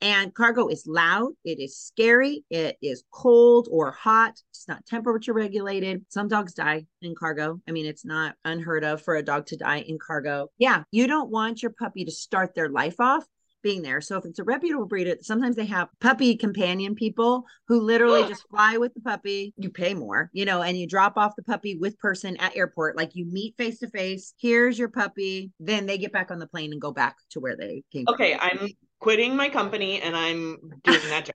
[0.04, 5.32] And cargo is loud, it is scary, it is cold or hot, it's not temperature
[5.32, 6.04] regulated.
[6.10, 7.62] Some dogs die in cargo.
[7.70, 10.50] I mean, it's not unheard of for a dog to die in cargo.
[10.58, 13.24] Yeah, you don't want your puppy to start their life off
[13.64, 14.02] being there.
[14.02, 18.44] So if it's a reputable breeder, sometimes they have puppy companion people who literally just
[18.50, 19.54] fly with the puppy.
[19.58, 22.98] You pay more, you know, and you drop off the puppy with person at airport.
[22.98, 24.34] Like you meet face to face.
[24.38, 25.52] Here's your puppy.
[25.62, 28.04] Then they get back on the plane and go back to where they came.
[28.10, 28.50] Okay, from.
[28.52, 28.70] I'm
[29.04, 31.30] quitting my company and I'm doing that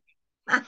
[0.49, 0.65] job.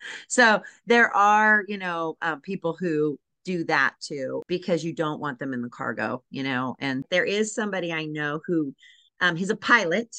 [0.28, 5.38] so there are, you know, uh, people who do that too because you don't want
[5.38, 6.74] them in the cargo, you know.
[6.80, 8.74] And there is somebody I know who
[9.20, 10.14] um, he's a pilot,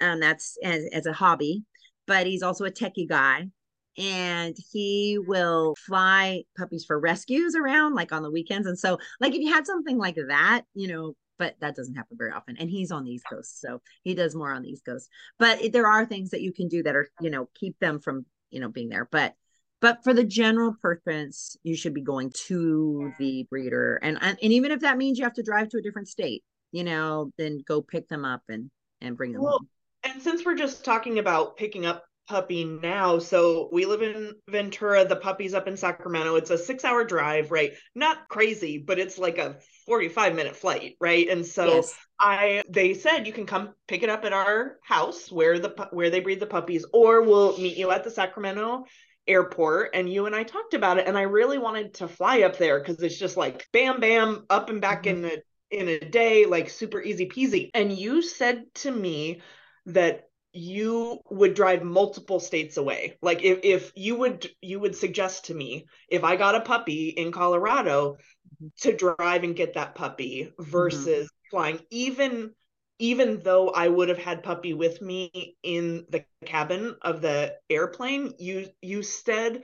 [0.00, 1.62] um, that's as, as a hobby,
[2.08, 3.46] but he's also a techie guy.
[3.96, 8.66] And he will fly puppies for rescues around like on the weekends.
[8.66, 12.16] And so, like, if you had something like that, you know, but that doesn't happen
[12.16, 12.56] very often.
[12.56, 15.08] And he's on the East Coast, so he does more on the East Coast.
[15.38, 18.00] But it, there are things that you can do that are, you know, keep them
[18.00, 19.08] from, you know, being there.
[19.10, 19.34] But
[19.80, 24.70] but for the general purpose, you should be going to the breeder, and and, even
[24.70, 27.82] if that means you have to drive to a different state, you know, then go
[27.82, 28.70] pick them up and
[29.00, 29.68] and bring them well, home.
[30.04, 33.18] And since we're just talking about picking up puppy now.
[33.18, 35.06] So we live in Ventura.
[35.06, 36.36] The puppy's up in Sacramento.
[36.36, 37.72] It's a six hour drive, right?
[37.94, 41.28] Not crazy, but it's like a 45 minute flight, right?
[41.28, 41.94] And so yes.
[42.18, 46.10] I they said you can come pick it up at our house where the where
[46.10, 48.84] they breed the puppies or we'll meet you at the Sacramento
[49.26, 52.58] airport and you and I talked about it and I really wanted to fly up
[52.58, 55.24] there cuz it's just like bam bam up and back mm-hmm.
[55.24, 57.70] in a in a day like super easy peasy.
[57.74, 59.42] And you said to me
[59.86, 63.16] that you would drive multiple states away.
[63.20, 67.08] Like if, if you would you would suggest to me if i got a puppy
[67.08, 68.16] in colorado
[68.80, 71.50] to drive and get that puppy versus mm-hmm.
[71.50, 71.80] flying.
[71.90, 72.52] Even
[72.98, 78.32] even though i would have had puppy with me in the cabin of the airplane
[78.38, 79.62] you you said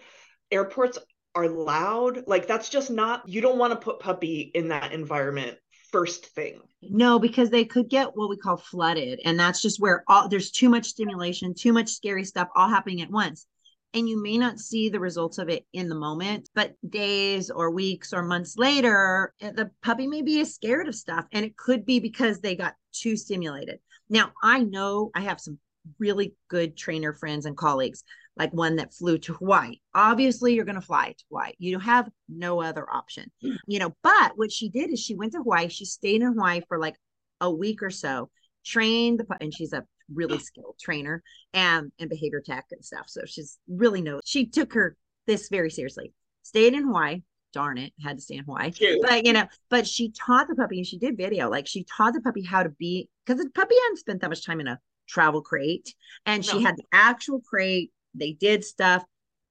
[0.51, 0.99] airports
[1.35, 2.25] are loud.
[2.27, 5.57] Like that's just not you don't want to put puppy in that environment
[5.93, 10.03] first thing no because they could get what we call flooded and that's just where
[10.09, 13.47] all there's too much stimulation too much scary stuff all happening at once
[13.95, 17.71] and you may not see the results of it in the moment, but days or
[17.71, 21.27] weeks or months later, eh, the puppy may be scared of stuff.
[21.33, 23.81] And it could be because they got too stimulated.
[24.09, 25.59] Now, I know I have some
[25.99, 28.03] really good trainer friends and colleagues,
[28.37, 29.77] like one that flew to Hawaii.
[29.95, 31.53] Obviously, you're going to fly to Hawaii.
[31.59, 33.55] You have no other option, hmm.
[33.67, 33.95] you know.
[34.03, 35.69] But what she did is she went to Hawaii.
[35.69, 36.97] She stayed in Hawaii for like
[37.41, 38.31] a week or so,
[38.65, 41.23] trained the, and she's a really skilled trainer
[41.55, 43.05] um, and and behavior tech and stuff.
[43.09, 44.23] So she's really knows.
[44.25, 46.13] She took her this very seriously.
[46.43, 47.23] Stayed in Hawaii.
[47.53, 48.71] Darn it, had to stay in Hawaii.
[48.71, 49.03] Cute.
[49.03, 51.51] But you know, but she taught the puppy and she did video.
[51.51, 54.47] Like she taught the puppy how to be because the puppy hadn't spent that much
[54.47, 56.51] time in a travel crate, and no.
[56.51, 57.91] she had the actual crate.
[58.15, 59.05] They did stuff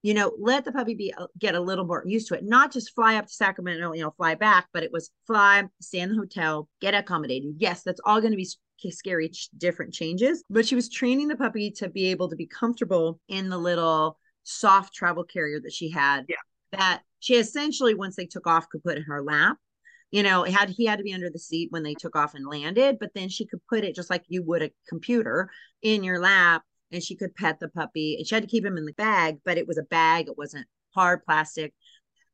[0.03, 2.43] you know, let the puppy be uh, get a little more used to it.
[2.43, 5.99] Not just fly up to Sacramento, you know, fly back, but it was fly, stay
[5.99, 7.53] in the hotel, get accommodated.
[7.59, 8.49] Yes, that's all going to be
[8.89, 13.19] scary different changes but she was training the puppy to be able to be comfortable
[13.27, 16.35] in the little soft travel carrier that she had yeah.
[16.71, 19.57] that she essentially once they took off could put in her lap
[20.09, 22.47] you know had he had to be under the seat when they took off and
[22.47, 25.47] landed but then she could put it just like you would a computer
[25.83, 28.77] in your lap and she could pet the puppy and she had to keep him
[28.77, 31.73] in the bag but it was a bag it wasn't hard plastic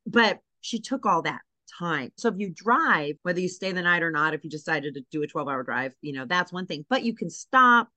[0.05, 1.41] but she took all that
[1.79, 2.11] time.
[2.17, 5.01] So if you drive, whether you stay the night or not, if you decided to
[5.11, 7.89] do a 12 hour drive, you know, that's one thing, but you can stop.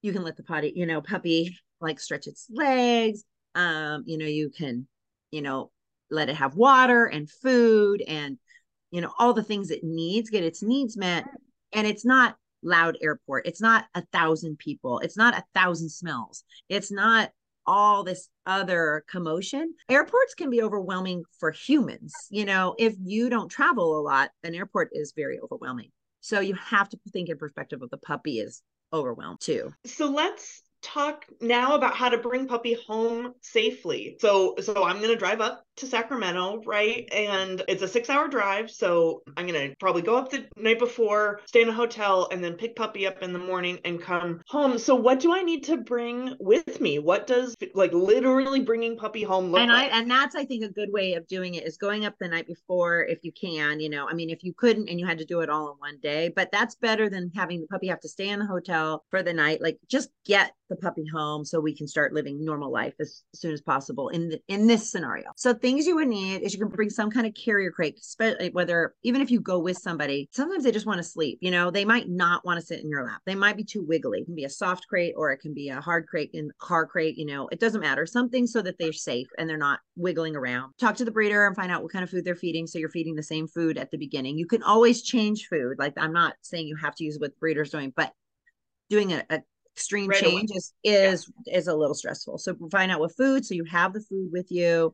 [0.00, 3.24] You can let the potty, you know, puppy like stretch its legs.
[3.54, 4.88] Um, you know, you can,
[5.30, 5.70] you know,
[6.10, 8.38] let it have water and food and
[8.90, 11.24] you know all the things it needs get its needs met
[11.72, 13.46] and it's not loud airport.
[13.46, 15.00] It's not a thousand people.
[15.00, 16.44] It's not a thousand smells.
[16.68, 17.30] It's not
[17.66, 19.74] all this other commotion.
[19.88, 22.12] Airports can be overwhelming for humans.
[22.30, 25.90] You know if you don't travel a lot an airport is very overwhelming.
[26.20, 29.72] So you have to think in perspective of the puppy is overwhelmed too.
[29.84, 34.16] So let's talk now about how to bring puppy home safely.
[34.20, 37.08] So so I'm going to drive up to Sacramento, right?
[37.10, 37.32] Mm-hmm.
[37.32, 41.40] And it's a 6-hour drive, so I'm going to probably go up the night before,
[41.46, 44.78] stay in a hotel and then pick puppy up in the morning and come home.
[44.78, 46.98] So what do I need to bring with me?
[46.98, 49.92] What does like literally bringing puppy home look and like?
[49.92, 52.28] I and that's I think a good way of doing it is going up the
[52.28, 54.08] night before if you can, you know.
[54.08, 56.32] I mean, if you couldn't and you had to do it all in one day,
[56.34, 59.32] but that's better than having the puppy have to stay in the hotel for the
[59.32, 59.62] night.
[59.62, 63.40] Like just get the puppy home so we can start living normal life as, as
[63.40, 65.30] soon as possible in the, in this scenario.
[65.36, 67.98] So things you would need is you can bring some kind of carrier crate,
[68.52, 71.38] whether even if you go with somebody, sometimes they just want to sleep.
[71.40, 73.22] You know, they might not want to sit in your lap.
[73.24, 74.20] They might be too wiggly.
[74.20, 76.86] It can be a soft crate or it can be a hard crate in car
[76.86, 77.16] crate.
[77.16, 78.04] You know, it doesn't matter.
[78.04, 80.74] Something so that they're safe and they're not wiggling around.
[80.78, 82.66] Talk to the breeder and find out what kind of food they're feeding.
[82.66, 84.36] So you're feeding the same food at the beginning.
[84.36, 85.78] You can always change food.
[85.78, 88.12] Like I'm not saying you have to use what breeders doing, but
[88.90, 89.40] doing a, a
[89.74, 90.56] extreme right change away.
[90.56, 91.56] is is yeah.
[91.56, 92.38] is a little stressful.
[92.38, 94.92] So find out what food so you have the food with you.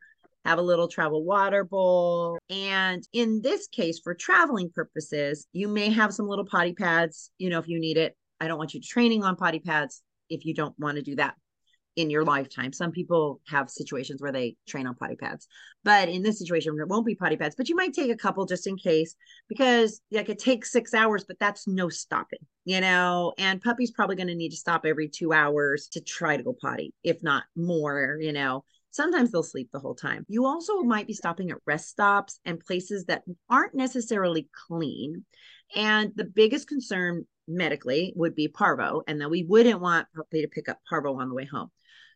[0.49, 2.39] Have a little travel water bowl.
[2.49, 7.51] And in this case, for traveling purposes, you may have some little potty pads, you
[7.51, 8.17] know, if you need it.
[8.41, 11.35] I don't want you training on potty pads if you don't want to do that
[11.97, 12.73] in your lifetime.
[12.73, 15.47] Some people have situations where they train on potty pads,
[15.85, 18.47] but in this situation, it won't be potty pads, but you might take a couple
[18.47, 19.17] just in case
[19.51, 24.17] because like it takes six hours, but that's no stopping, you know, and puppy's probably
[24.17, 27.43] going to need to stop every two hours to try to go potty, if not
[27.55, 28.65] more, you know.
[28.91, 30.25] Sometimes they'll sleep the whole time.
[30.29, 35.25] You also might be stopping at rest stops and places that aren't necessarily clean.
[35.77, 40.49] And the biggest concern medically would be parvo, and that we wouldn't want puppy to
[40.49, 41.71] pick up parvo on the way home.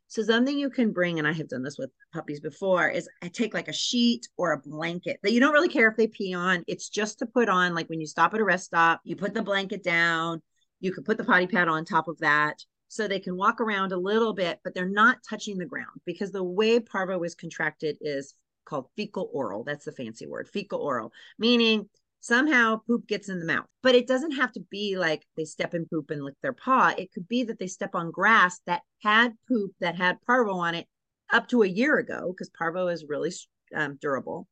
[0.08, 3.28] So something you can bring, and I have done this with puppies before, is I
[3.28, 6.34] take like a sheet or a blanket that you don't really care if they pee
[6.34, 6.64] on.
[6.66, 9.32] It's just to put on, like when you stop at a rest stop, you put
[9.32, 10.42] the blanket down,
[10.80, 12.62] you could put the potty pad on top of that.
[12.92, 16.30] So they can walk around a little bit, but they're not touching the ground because
[16.30, 18.34] the way parvo is contracted is
[18.66, 19.64] called fecal oral.
[19.64, 21.88] That's the fancy word, fecal oral, meaning
[22.20, 23.64] somehow poop gets in the mouth.
[23.82, 26.92] But it doesn't have to be like they step in poop and lick their paw.
[26.98, 30.74] It could be that they step on grass that had poop that had parvo on
[30.74, 30.86] it
[31.32, 33.32] up to a year ago, because parvo is really
[33.74, 34.48] um, durable.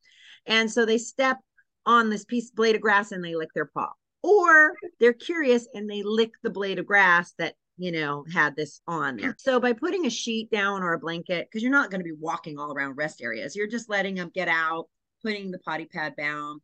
[0.47, 1.37] And so they step
[1.85, 3.91] on this piece blade of grass and they lick their paw.
[4.23, 8.79] Or they're curious and they lick the blade of grass that you know, had this
[8.87, 9.35] on there.
[9.39, 12.15] So by putting a sheet down or a blanket, because you're not going to be
[12.19, 14.87] walking all around rest areas, you're just letting them get out,
[15.23, 16.61] putting the potty pad down,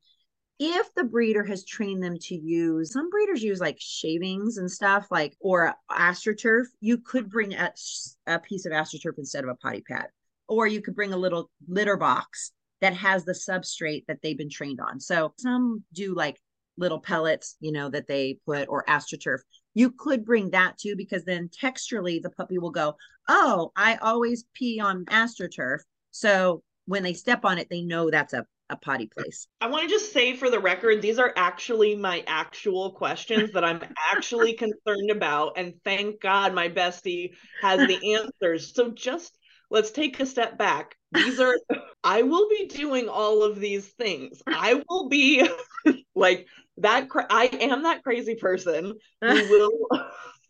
[0.59, 5.07] if the breeder has trained them to use some breeders use like shavings and stuff
[5.11, 7.31] like or astroturf you could mm-hmm.
[7.31, 7.71] bring a,
[8.27, 10.07] a piece of astroturf instead of a potty pad.
[10.47, 12.51] Or you could bring a little litter box
[12.81, 14.99] that has the substrate that they've been trained on.
[14.99, 16.39] So some do like
[16.77, 19.39] little pellets you know that they put or astroturf
[19.77, 22.95] you could bring that too because then texturally the puppy will go
[23.29, 25.79] oh i always pee on astroturf
[26.11, 29.47] so when they step on it they know that's a a potty place.
[29.61, 33.63] I want to just say for the record, these are actually my actual questions that
[33.63, 33.81] I'm
[34.13, 35.53] actually concerned about.
[35.57, 38.73] And thank God my bestie has the answers.
[38.73, 39.37] So just
[39.69, 40.95] let's take a step back.
[41.11, 41.55] These are,
[42.03, 44.41] I will be doing all of these things.
[44.45, 45.47] I will be
[46.15, 47.09] like that.
[47.09, 50.01] Cra- I am that crazy person who will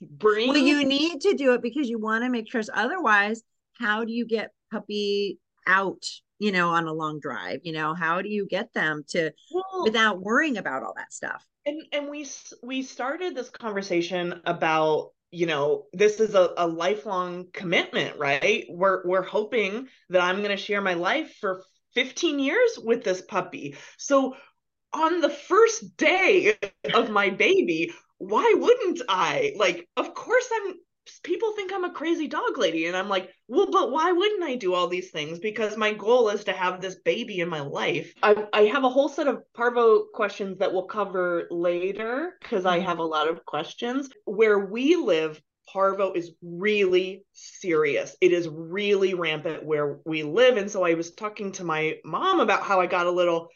[0.01, 0.49] bring.
[0.49, 2.61] Well, you need to do it because you want to make sure.
[2.73, 6.03] Otherwise, how do you get puppy out
[6.39, 7.61] you know, on a long drive?
[7.63, 11.45] You know, how do you get them to well, without worrying about all that stuff?
[11.65, 12.25] And and we
[12.63, 19.05] we started this conversation about you know this is a, a lifelong commitment right we're
[19.05, 21.61] we're hoping that i'm going to share my life for
[21.95, 24.37] 15 years with this puppy so
[24.93, 26.55] on the first day
[26.93, 30.75] of my baby why wouldn't i like of course i'm
[31.23, 32.87] people think I'm a crazy dog lady.
[32.87, 35.39] And I'm like, well, but why wouldn't I do all these things?
[35.39, 38.13] Because my goal is to have this baby in my life.
[38.23, 42.77] I, I have a whole set of Parvo questions that we'll cover later because I
[42.77, 42.87] mm-hmm.
[42.87, 44.09] have a lot of questions.
[44.25, 48.15] Where we live, Parvo is really serious.
[48.21, 50.57] It is really rampant where we live.
[50.57, 53.49] And so I was talking to my mom about how I got a little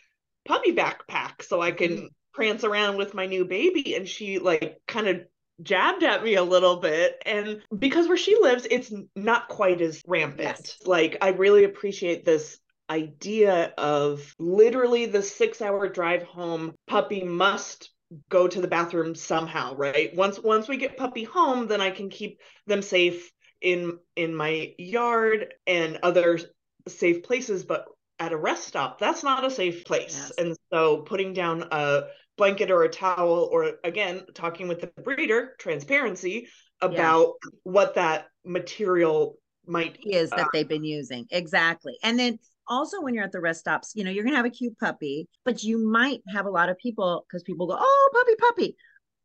[0.45, 2.05] puppy backpack so I can mm-hmm.
[2.33, 3.95] prance around with my new baby.
[3.95, 5.21] And she like kind of
[5.61, 10.01] jabbed at me a little bit and because where she lives it's not quite as
[10.07, 10.77] rampant yes.
[10.87, 12.57] like i really appreciate this
[12.91, 17.89] idea of literally the six hour drive home, puppy must
[18.29, 20.13] go to the bathroom somehow, right?
[20.13, 23.31] Once once we get puppy home, then I can keep them safe
[23.61, 26.39] in in my yard and other
[26.87, 27.85] safe places, but
[28.21, 30.15] at a rest stop, that's not a safe place.
[30.15, 30.31] Yes.
[30.37, 32.03] And so putting down a
[32.37, 36.47] blanket or a towel or again talking with the breeder, transparency
[36.81, 37.49] about yeah.
[37.63, 41.25] what that material might is uh, that they've been using.
[41.31, 41.97] Exactly.
[42.03, 44.45] And then also when you're at the rest stops, you know, you're going to have
[44.45, 48.09] a cute puppy, but you might have a lot of people because people go, "Oh,
[48.13, 48.75] puppy, puppy."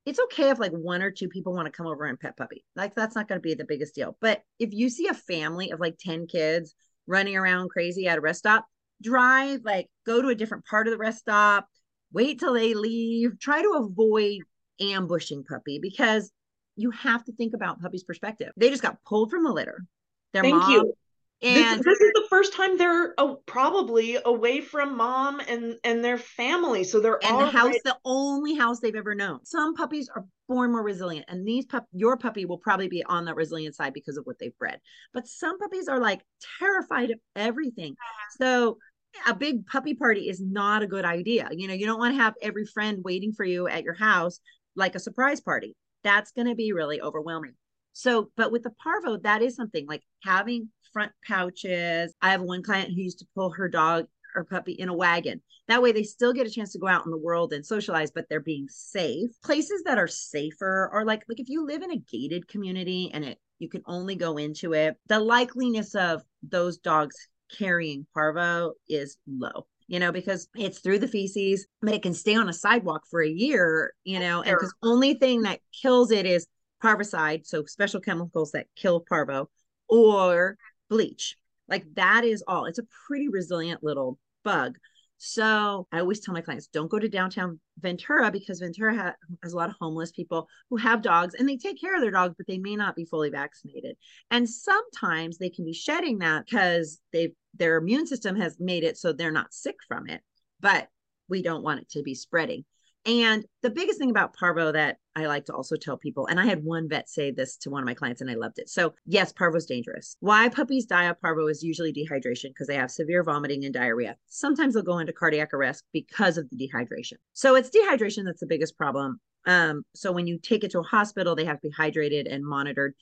[0.07, 2.65] It's okay if like one or two people want to come over and pet puppy.
[2.77, 4.17] Like that's not going to be the biggest deal.
[4.23, 6.75] But if you see a family of like 10 kids
[7.07, 8.67] running around crazy at a rest stop,
[9.03, 11.69] drive like go to a different part of the rest stop,
[12.13, 14.41] wait till they leave, try to avoid
[14.81, 16.31] ambushing puppy because
[16.77, 18.53] you have to think about puppy's perspective.
[18.57, 19.85] They just got pulled from the litter.
[20.33, 20.95] Their Thank mom, you.
[21.43, 26.03] And this, this, is the first time they're oh, probably away from mom and and
[26.03, 29.45] their family, so they're and the house, the only house they've ever known.
[29.45, 33.27] Some puppies are born more resilient, and these pup, your puppy will probably be on
[33.27, 34.81] the resilient side because of what they've bred.
[35.13, 36.23] But some puppies are like
[36.59, 37.97] terrified of everything.
[38.39, 38.79] So
[39.27, 41.49] a big puppy party is not a good idea.
[41.53, 44.41] You know, you don't want to have every friend waiting for you at your house
[44.75, 45.75] like a surprise party
[46.07, 47.55] that's going to be really overwhelming.
[47.93, 52.15] So, but with the parvo, that is something like having front pouches.
[52.23, 54.07] I have one client who used to pull her dog
[54.37, 55.43] or puppy in a wagon.
[55.67, 58.13] That way they still get a chance to go out in the world and socialize,
[58.13, 59.31] but they're being safe.
[59.43, 63.25] Places that are safer are like like if you live in a gated community and
[63.25, 67.17] it you can only go into it, the likeliness of those dogs
[67.51, 72.35] carrying parvo is low you know, because it's through the feces, but it can stay
[72.35, 76.27] on a sidewalk for a year, you know, and because only thing that kills it
[76.27, 76.47] is
[76.83, 79.49] parvicide, so special chemicals that kill parvo,
[79.89, 80.57] or
[80.89, 81.37] bleach.
[81.69, 82.67] Like that is all.
[82.67, 84.77] It's a pretty resilient little bug.
[85.19, 89.53] So I always tell my clients don't go to downtown Ventura because Ventura ha- has
[89.53, 92.35] a lot of homeless people who have dogs and they take care of their dogs,
[92.37, 93.97] but they may not be fully vaccinated.
[94.31, 98.99] And sometimes they can be shedding that because they their immune system has made it
[98.99, 100.21] so they're not sick from it.
[100.61, 100.89] But
[101.29, 102.65] we don't want it to be spreading.
[103.07, 106.45] And the biggest thing about parvo that I like to also tell people, and I
[106.45, 108.69] had one vet say this to one of my clients and I loved it.
[108.69, 110.17] So, yes, parvo is dangerous.
[110.21, 114.17] Why puppies die of parvo is usually dehydration because they have severe vomiting and diarrhea.
[114.29, 117.15] Sometimes they'll go into cardiac arrest because of the dehydration.
[117.33, 119.19] So, it's dehydration that's the biggest problem.
[119.47, 122.45] Um, so, when you take it to a hospital, they have to be hydrated and
[122.45, 122.93] monitored.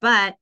[0.00, 0.34] But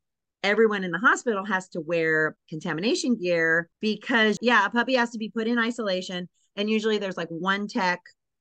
[0.43, 5.19] everyone in the hospital has to wear contamination gear because, yeah, a puppy has to
[5.19, 6.29] be put in isolation.
[6.57, 8.01] And usually there's like one tech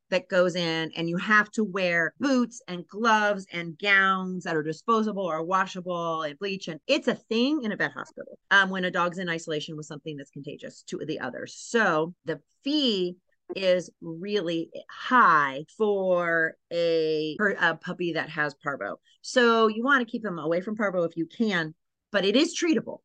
[0.10, 4.64] that goes in and you have to wear boots and gloves and gowns that are
[4.64, 8.86] disposable or washable and bleach and it's a thing in a vet hospital um, when
[8.86, 13.16] a dog's in isolation with something that's contagious to the others so the fee
[13.55, 18.99] is really high for a, for a puppy that has parvo.
[19.22, 21.74] So you want to keep them away from parvo if you can
[22.12, 22.99] but it is treatable.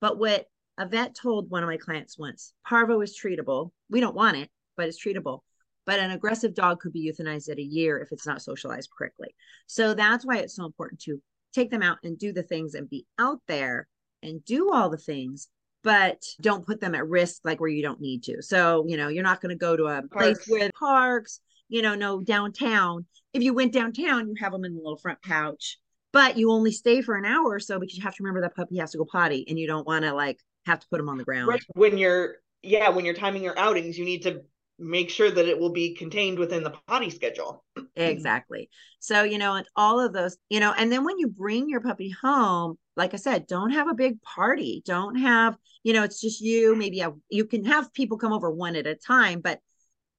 [0.00, 0.46] But what
[0.78, 3.70] a vet told one of my clients once parvo is treatable.
[3.90, 5.40] We don't want it but it's treatable
[5.86, 9.34] but an aggressive dog could be euthanized at a year if it's not socialized correctly.
[9.66, 11.20] So that's why it's so important to
[11.54, 13.88] take them out and do the things and be out there
[14.22, 15.48] and do all the things
[15.82, 18.42] but don't put them at risk like where you don't need to.
[18.42, 21.94] So, you know, you're not going to go to a place with parks, you know,
[21.94, 23.06] no downtown.
[23.32, 25.78] If you went downtown, you have them in the little front pouch,
[26.12, 28.54] but you only stay for an hour or so because you have to remember that
[28.54, 31.08] puppy has to go potty and you don't want to like have to put them
[31.08, 31.48] on the ground.
[31.48, 31.62] Right.
[31.74, 34.42] When you're yeah, when you're timing your outings, you need to
[34.82, 37.64] make sure that it will be contained within the potty schedule.
[37.96, 38.68] exactly.
[38.98, 41.80] So, you know, and all of those, you know, and then when you bring your
[41.80, 44.82] puppy home, like I said, don't have a big party.
[44.84, 46.74] Don't have, you know, it's just you.
[46.76, 49.60] Maybe have, you can have people come over one at a time, but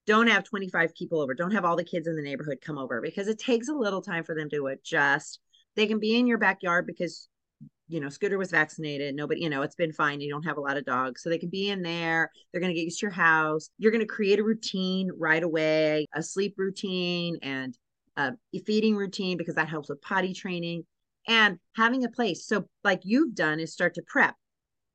[0.05, 1.33] don't have 25 people over.
[1.33, 4.01] Don't have all the kids in the neighborhood come over because it takes a little
[4.01, 5.39] time for them to adjust.
[5.75, 7.27] They can be in your backyard because
[7.93, 9.13] you know, Scooter was vaccinated.
[9.13, 10.19] Nobody, you know, it's been fine.
[10.19, 11.21] You don't have a lot of dogs.
[11.21, 12.31] So they can be in there.
[12.51, 13.69] They're going to get used to your house.
[13.77, 17.77] You're going to create a routine right away, a sleep routine and
[18.17, 18.33] a
[18.65, 20.85] feeding routine because that helps with potty training
[21.27, 22.47] and having a place.
[22.47, 24.35] So, like you've done, is start to prep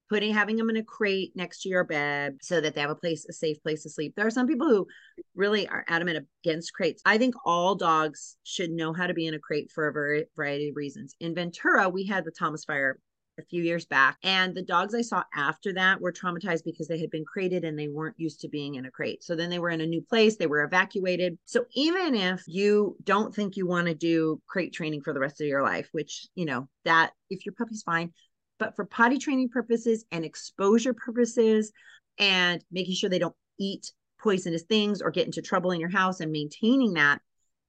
[0.09, 2.95] putting having them in a crate next to your bed so that they have a
[2.95, 4.87] place a safe place to sleep there are some people who
[5.35, 9.35] really are adamant against crates i think all dogs should know how to be in
[9.35, 12.99] a crate for a variety of reasons in ventura we had the thomas fire
[13.39, 14.19] a few years back.
[14.23, 17.79] And the dogs I saw after that were traumatized because they had been crated and
[17.79, 19.23] they weren't used to being in a crate.
[19.23, 21.39] So then they were in a new place, they were evacuated.
[21.45, 25.41] So even if you don't think you want to do crate training for the rest
[25.41, 28.13] of your life, which, you know, that if your puppy's fine,
[28.59, 31.73] but for potty training purposes and exposure purposes
[32.19, 36.21] and making sure they don't eat poisonous things or get into trouble in your house
[36.21, 37.21] and maintaining that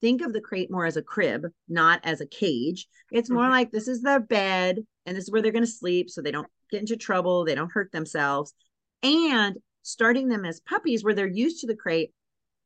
[0.02, 2.88] think of the crate more as a crib, not as a cage.
[3.12, 3.52] It's more mm-hmm.
[3.52, 6.32] like this is their bed and this is where they're going to sleep so they
[6.32, 8.54] don't get into trouble, they don't hurt themselves.
[9.04, 12.12] And starting them as puppies where they're used to the crate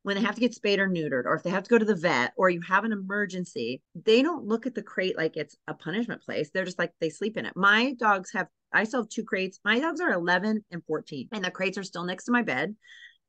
[0.03, 1.85] when they have to get spayed or neutered, or if they have to go to
[1.85, 5.55] the vet, or you have an emergency, they don't look at the crate like it's
[5.67, 6.51] a punishment place.
[6.53, 7.53] They're just like they sleep in it.
[7.55, 9.59] My dogs have, I still have two crates.
[9.63, 12.75] My dogs are 11 and 14, and the crates are still next to my bed.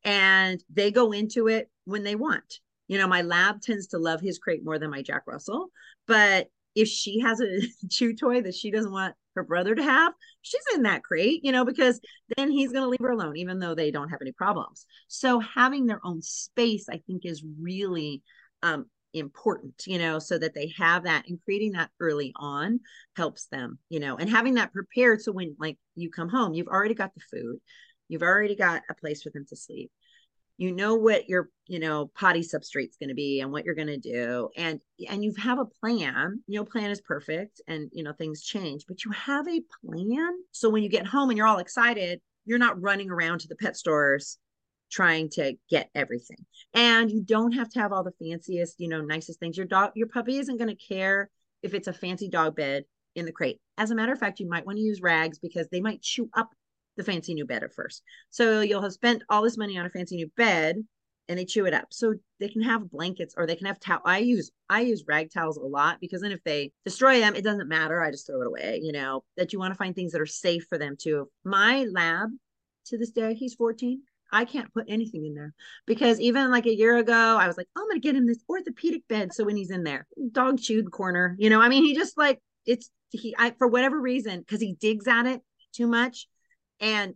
[0.05, 2.59] And they go into it when they want.
[2.89, 5.69] You know, my lab tends to love his crate more than my Jack Russell.
[6.07, 7.61] But if she has a
[7.91, 10.13] chew toy that she doesn't want her brother to have,
[10.43, 12.01] she's in that crate, you know, because
[12.37, 14.87] then he's going to leave her alone, even though they don't have any problems.
[15.09, 18.23] So having their own space, I think, is really
[18.63, 22.81] um, important, you know, so that they have that and creating that early on
[23.17, 25.23] helps them, you know, and having that prepared.
[25.23, 27.59] So when like you come home, you've already got the food,
[28.09, 29.91] you've already got a place for them to sleep
[30.57, 33.89] you know what your you know potty substrate's going to be and what you're going
[33.89, 36.43] to do and and you have a plan.
[36.47, 40.33] No plan is perfect and you know things change but you have a plan.
[40.53, 43.57] So when you get home and you're all excited you're not running around to the
[43.57, 44.39] pet stores
[44.91, 46.45] trying to get everything.
[46.75, 49.57] And you don't have to have all the fanciest you know nicest things.
[49.57, 51.31] Your dog your puppy isn't going to care
[51.63, 52.85] if it's a fancy dog bed
[53.17, 53.61] in the crate.
[53.79, 56.29] As a matter of fact you might want to use rags because they might chew
[56.35, 56.51] up
[56.97, 58.03] the fancy new bed at first.
[58.31, 60.77] So you'll have spent all this money on a fancy new bed
[61.29, 61.87] and they chew it up.
[61.91, 64.01] So they can have blankets or they can have towel.
[64.05, 67.45] I use I use rag towels a lot because then if they destroy them, it
[67.45, 68.03] doesn't matter.
[68.03, 70.27] I just throw it away, you know, that you want to find things that are
[70.27, 71.31] safe for them too.
[71.45, 72.31] My lab
[72.87, 74.03] to this day, he's 14.
[74.33, 75.55] I can't put anything in there
[75.87, 78.43] because even like a year ago, I was like, oh, I'm gonna get him this
[78.49, 79.33] orthopedic bed.
[79.33, 82.41] So when he's in there, dog chewed corner, you know, I mean, he just like
[82.67, 85.41] it's he I for whatever reason, because he digs at it
[85.73, 86.29] too much
[86.81, 87.15] and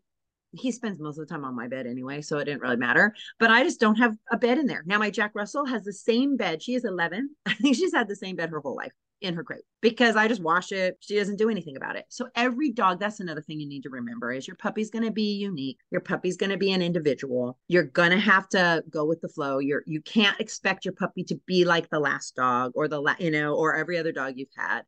[0.52, 3.14] he spends most of the time on my bed anyway, so it didn't really matter.
[3.38, 4.82] But I just don't have a bed in there.
[4.86, 6.62] Now, my Jack Russell has the same bed.
[6.62, 7.30] She is 11.
[7.46, 10.28] I think she's had the same bed her whole life in her crate because I
[10.28, 10.96] just wash it.
[11.00, 12.04] She doesn't do anything about it.
[12.08, 15.10] So every dog, that's another thing you need to remember is your puppy's going to
[15.10, 15.78] be unique.
[15.90, 17.58] Your puppy's going to be an individual.
[17.66, 19.58] You're going to have to go with the flow.
[19.58, 23.16] You're you can't expect your puppy to be like the last dog or the la-
[23.18, 24.82] you know or every other dog you've had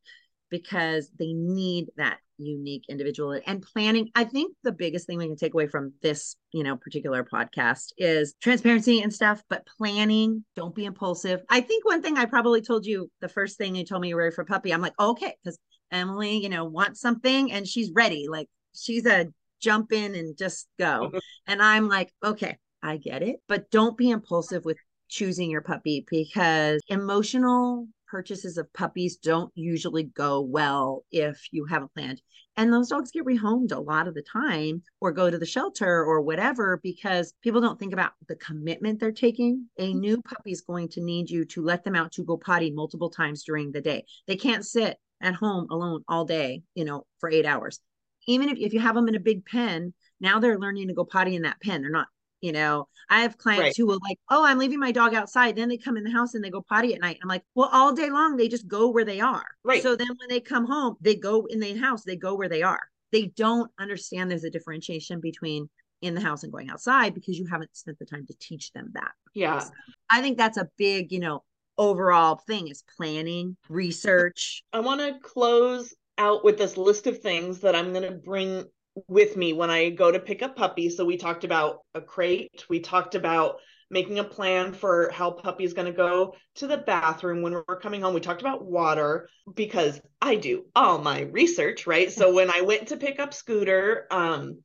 [0.51, 3.39] because they need that unique individual.
[3.47, 6.77] And planning i think the biggest thing we can take away from this you know
[6.77, 11.43] particular podcast is transparency and stuff but planning don't be impulsive.
[11.49, 14.17] I think one thing i probably told you the first thing you told me you
[14.17, 15.59] were ready for puppy i'm like okay because
[15.93, 18.27] emily you know wants something and she's ready.
[18.29, 19.29] Like she's a
[19.61, 21.13] jump in and just go.
[21.47, 23.37] And i'm like okay i get it.
[23.49, 24.79] But don't be impulsive with
[25.09, 31.93] choosing your puppy because emotional purchases of puppies don't usually go well if you haven't
[31.95, 32.21] planned.
[32.57, 36.05] And those dogs get rehomed a lot of the time or go to the shelter
[36.05, 39.67] or whatever because people don't think about the commitment they're taking.
[39.79, 40.01] A mm-hmm.
[40.01, 43.11] new puppy is going to need you to let them out to go potty multiple
[43.11, 44.05] times during the day.
[44.27, 47.81] They can't sit at home alone all day, you know, for eight hours.
[48.27, 51.05] Even if, if you have them in a big pen, now they're learning to go
[51.05, 51.81] potty in that pen.
[51.81, 52.09] They're not
[52.41, 53.77] you know, I have clients right.
[53.77, 55.57] who will like, oh, I'm leaving my dog outside.
[55.57, 57.19] Then they come in the house and they go potty at night.
[57.23, 59.47] I'm like, well, all day long they just go where they are.
[59.65, 59.83] Right.
[59.83, 62.63] So then when they come home, they go in the house, they go where they
[62.63, 62.89] are.
[63.13, 65.69] They don't understand there's a differentiation between
[66.03, 68.91] in the house and going outside because you haven't spent the time to teach them
[68.95, 69.13] that.
[69.35, 69.59] Yeah.
[69.59, 69.71] So
[70.11, 71.43] I think that's a big, you know,
[71.77, 74.63] overall thing is planning, research.
[74.73, 78.65] I want to close out with this list of things that I'm going to bring
[79.09, 80.97] with me when I go to pick up puppies.
[80.97, 83.57] So we talked about a crate, we talked about
[83.91, 88.03] making a plan for how puppy's going to go to the bathroom when we're coming
[88.03, 88.15] home.
[88.15, 92.13] We talked about water because I do all my research, right?
[92.13, 94.61] So when I went to pick up Scooter um,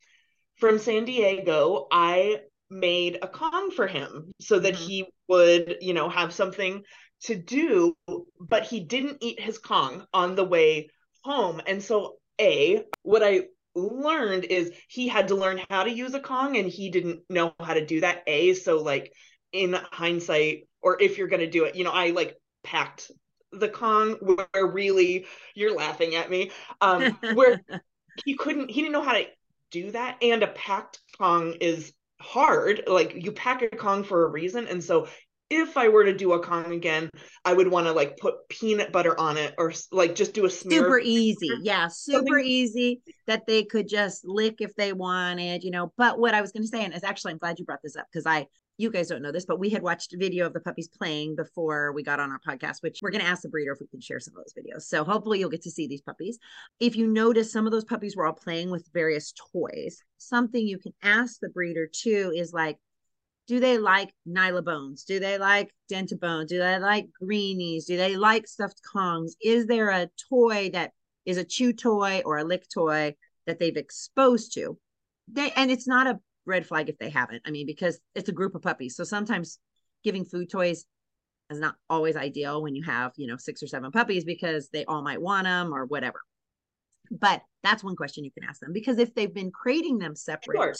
[0.58, 4.88] from San Diego, I made a Kong for him so that mm-hmm.
[4.88, 6.84] he would, you know, have something
[7.24, 7.96] to do,
[8.40, 10.90] but he didn't eat his Kong on the way
[11.24, 11.62] home.
[11.66, 13.46] And so, A, what I
[13.76, 17.54] learned is he had to learn how to use a Kong and he didn't know
[17.60, 18.24] how to do that.
[18.28, 19.14] A, so like
[19.52, 23.12] in hindsight, or if you're gonna do it, you know, I like packed
[23.52, 26.52] the Kong where really you're laughing at me.
[26.82, 27.62] Um where
[28.26, 29.26] he couldn't he didn't know how to
[29.72, 30.18] do that.
[30.22, 32.84] And a packed Kong is hard.
[32.88, 34.68] Like you pack a Kong for a reason.
[34.68, 35.08] And so
[35.50, 37.10] if I were to do a Kong again,
[37.44, 40.50] I would want to like put peanut butter on it or like just do a
[40.50, 40.82] smear.
[40.82, 41.52] Super easy.
[41.62, 45.94] Yeah, super easy that they could just lick if they wanted, you know.
[45.98, 47.96] But what I was going to say, and is actually, I'm glad you brought this
[47.96, 50.54] up because I you guys don't know this, but we had watched a video of
[50.54, 53.50] the puppies playing before we got on our podcast, which we're going to ask the
[53.50, 54.84] breeder if we can share some of those videos.
[54.84, 56.38] So hopefully you'll get to see these puppies.
[56.80, 60.04] If you notice, some of those puppies were all playing with various toys.
[60.18, 62.78] Something you can ask the breeder too is like,
[63.48, 65.06] do they like Nylabones?
[65.06, 66.48] Do they like Dentabone?
[66.48, 67.86] Do they like greenies?
[67.86, 69.34] Do they like stuffed Kongs?
[69.42, 70.92] Is there a toy that
[71.26, 73.16] is a chew toy or a lick toy
[73.46, 74.78] that they've exposed to?
[75.32, 77.44] They and it's not a red flag if they haven't.
[77.46, 78.96] I mean, because it's a group of puppies.
[78.96, 79.60] So sometimes
[80.04, 80.86] giving food toys
[81.50, 84.86] is not always ideal when you have, you know, six or seven puppies because they
[84.86, 86.20] all might want them or whatever.
[87.12, 90.58] But that's one question you can ask them because if they've been crating them separate,
[90.58, 90.74] sure.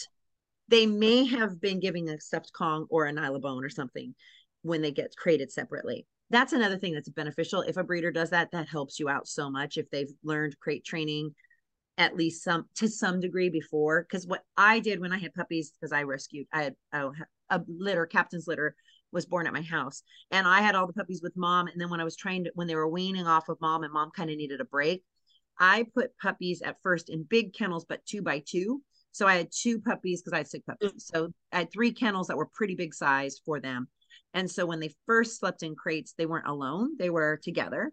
[0.68, 4.16] They may have been giving a stuffed Kong or a Nylabone or something
[4.64, 6.08] when they get crated separately.
[6.32, 7.62] That's another thing that's beneficial.
[7.62, 9.78] If a breeder does that, that helps you out so much.
[9.78, 11.36] If they've learned crate training
[11.98, 15.72] at least some to some degree before because what i did when i had puppies
[15.72, 17.10] because i rescued i had a,
[17.50, 18.76] a litter captain's litter
[19.12, 21.90] was born at my house and i had all the puppies with mom and then
[21.90, 24.30] when i was trying to when they were weaning off of mom and mom kind
[24.30, 25.04] of needed a break
[25.60, 28.82] i put puppies at first in big kennels but two by two
[29.16, 32.28] so i had two puppies because i had sick puppies so i had three kennels
[32.28, 33.88] that were pretty big size for them
[34.34, 37.92] and so when they first slept in crates they weren't alone they were together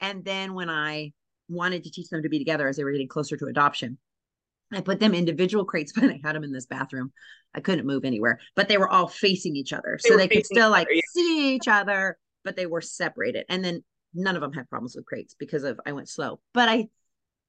[0.00, 1.12] and then when i
[1.50, 3.98] wanted to teach them to be together as they were getting closer to adoption.
[4.72, 7.12] I put them individual crates, but I had them in this bathroom.
[7.54, 9.98] I couldn't move anywhere, but they were all facing each other.
[10.02, 11.00] They so they could still like yeah.
[11.12, 13.44] see each other, but they were separated.
[13.48, 13.82] And then
[14.14, 16.40] none of them had problems with crates because of I went slow.
[16.54, 16.88] But I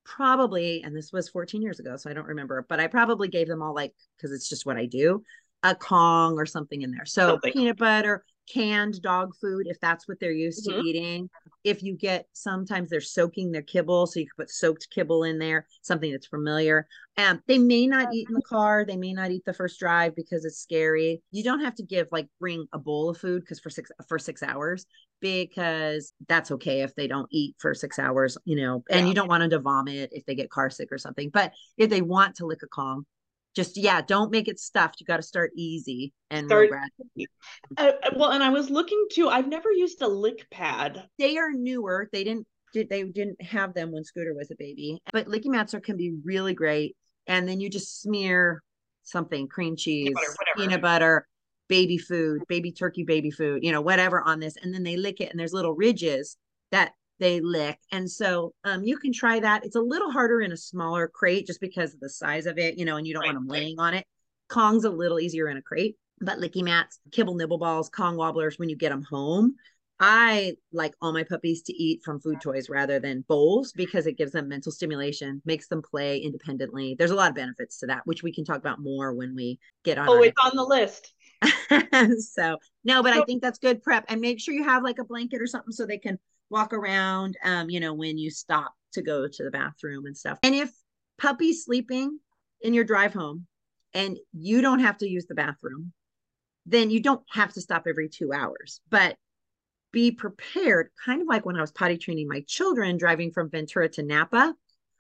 [0.04, 3.47] probably, and this was 14 years ago, so I don't remember, but I probably gave
[3.47, 5.24] them all like, because it's just what I do,
[5.64, 7.06] a Kong or something in there.
[7.06, 7.54] So something.
[7.54, 10.81] peanut butter, canned dog food if that's what they're used mm-hmm.
[10.81, 11.29] to eating.
[11.63, 15.37] If you get sometimes they're soaking their kibble, so you can put soaked kibble in
[15.39, 16.87] there, something that's familiar.
[17.17, 19.79] And um, they may not eat in the car, they may not eat the first
[19.79, 21.21] drive because it's scary.
[21.31, 24.17] You don't have to give like bring a bowl of food because for six for
[24.17, 24.85] six hours
[25.19, 29.05] because that's okay if they don't eat for six hours, you know, and yeah.
[29.07, 31.29] you don't want them to vomit if they get car sick or something.
[31.29, 33.05] But if they want to lick a Kong,
[33.56, 34.99] just yeah don't make it stuffed.
[34.99, 36.70] You got to start easy and start,
[37.78, 41.08] uh, uh, well and i was looking to i've never used a lick pad.
[41.18, 42.10] They are newer.
[42.12, 45.02] They didn't they didn't have them when scooter was a baby.
[45.12, 46.95] But licky mats are can be really great.
[47.28, 48.64] And then you just smear
[49.04, 51.28] something cream cheese peanut butter, peanut butter
[51.68, 54.56] baby food baby turkey baby food you know whatever on this.
[54.62, 56.38] And then they lick it and there's little ridges
[56.72, 57.78] that they lick.
[57.91, 59.63] And so um, you can try that.
[59.63, 62.78] It's a little harder in a smaller crate just because of the size of it,
[62.78, 63.28] you know, and you don't right.
[63.28, 64.05] want them laying on it.
[64.49, 68.57] Kong's a little easier in a crate, but licky mats, kibble nibble balls, Kong wobblers
[68.57, 69.55] when you get them home.
[70.03, 74.17] I like all my puppies to eat from food toys rather than bowls because it
[74.17, 76.95] gives them mental stimulation, makes them play independently.
[76.97, 79.59] There's a lot of benefits to that, which we can talk about more when we
[79.84, 80.09] get on.
[80.09, 81.13] Oh, it's on the list.
[82.34, 84.05] so no, but so, I think that's good prep.
[84.07, 86.17] And make sure you have like a blanket or something so they can
[86.52, 90.38] walk around, um, you know, when you stop to go to the bathroom and stuff.
[90.43, 90.70] And if
[91.18, 92.20] puppy's sleeping
[92.62, 93.47] in your drive home
[93.93, 95.93] and you don't have to use the bathroom,
[96.66, 98.82] then you don't have to stop every two hours.
[98.89, 99.18] But
[99.91, 103.89] be prepared, kind of like when I was potty training my children driving from Ventura
[103.89, 104.54] to Napa.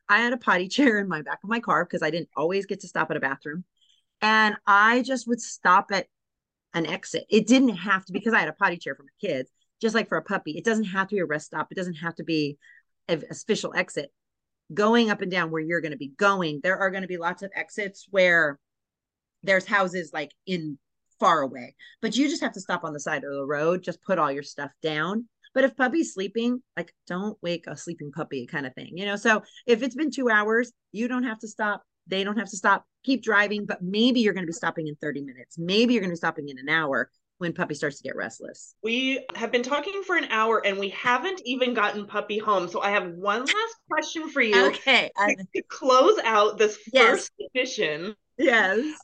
[0.09, 2.65] I had a potty chair in my back of my car because I didn't always
[2.65, 3.65] get to stop at a bathroom.
[4.21, 6.07] And I just would stop at
[6.73, 7.25] an exit.
[7.29, 10.07] It didn't have to because I had a potty chair for my kids just like
[10.07, 11.67] for a puppy, it doesn't have to be a rest stop.
[11.71, 12.57] It doesn't have to be
[13.09, 14.11] a, official exit.
[14.73, 17.17] Going up and down where you're going to be going, there are going to be
[17.17, 18.59] lots of exits where
[19.43, 20.77] there's houses like in
[21.19, 24.01] far away, but you just have to stop on the side of the road, just
[24.01, 25.27] put all your stuff down.
[25.53, 29.17] But if puppy's sleeping, like don't wake a sleeping puppy kind of thing, you know?
[29.17, 31.83] So if it's been two hours, you don't have to stop.
[32.07, 32.85] They don't have to stop.
[33.03, 35.57] Keep driving, but maybe you're going to be stopping in 30 minutes.
[35.57, 37.09] Maybe you're going to be stopping in an hour
[37.41, 38.75] when puppy starts to get restless.
[38.83, 42.67] We have been talking for an hour and we haven't even gotten puppy home.
[42.67, 44.67] So I have one last question for you.
[44.67, 45.09] Okay.
[45.17, 47.09] To close out this yes.
[47.09, 48.15] first edition.
[48.37, 48.95] Yes.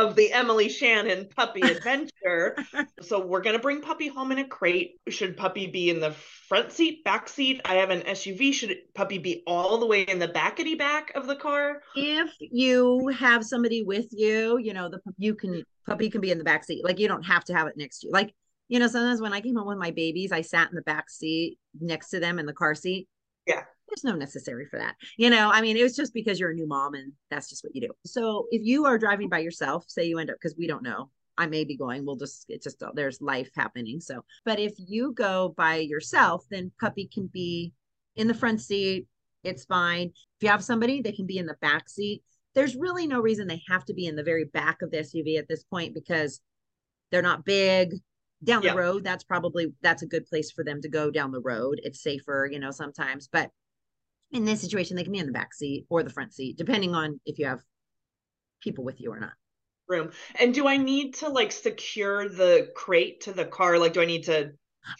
[0.00, 2.56] Of the Emily Shannon puppy adventure.
[3.02, 4.98] so we're gonna bring puppy home in a crate.
[5.08, 6.12] Should puppy be in the
[6.48, 7.60] front seat, back seat?
[7.64, 8.52] I have an SUV.
[8.52, 11.82] Should puppy be all the way in the backety back of the car?
[11.94, 16.38] If you have somebody with you, you know the you can puppy can be in
[16.38, 16.84] the back seat.
[16.84, 18.12] Like you don't have to have it next to you.
[18.12, 18.34] Like
[18.68, 21.10] you know sometimes when I came home with my babies, I sat in the back
[21.10, 23.08] seat next to them in the car seat.
[23.46, 24.96] Yeah there's no necessary for that.
[25.16, 27.64] You know, I mean, it was just because you're a new mom and that's just
[27.64, 27.88] what you do.
[28.06, 31.10] So if you are driving by yourself, say you end up, because we don't know,
[31.36, 34.00] I may be going, we'll just, it's just, there's life happening.
[34.00, 37.72] So, but if you go by yourself, then puppy can be
[38.16, 39.06] in the front seat.
[39.42, 40.08] It's fine.
[40.08, 42.22] If you have somebody, they can be in the back seat.
[42.54, 45.38] There's really no reason they have to be in the very back of the SUV
[45.38, 46.40] at this point because
[47.10, 47.94] they're not big
[48.42, 48.74] down the Yeah.
[48.74, 52.02] road that's probably that's a good place for them to go down the road it's
[52.02, 53.50] safer you know sometimes but
[54.32, 56.94] in this situation they can be in the back seat or the front seat depending
[56.94, 57.60] on if you have
[58.60, 59.32] people with you or not
[59.88, 60.12] room.
[60.38, 63.78] And do I need to like secure the crate to the car?
[63.78, 64.52] Like, do I need to?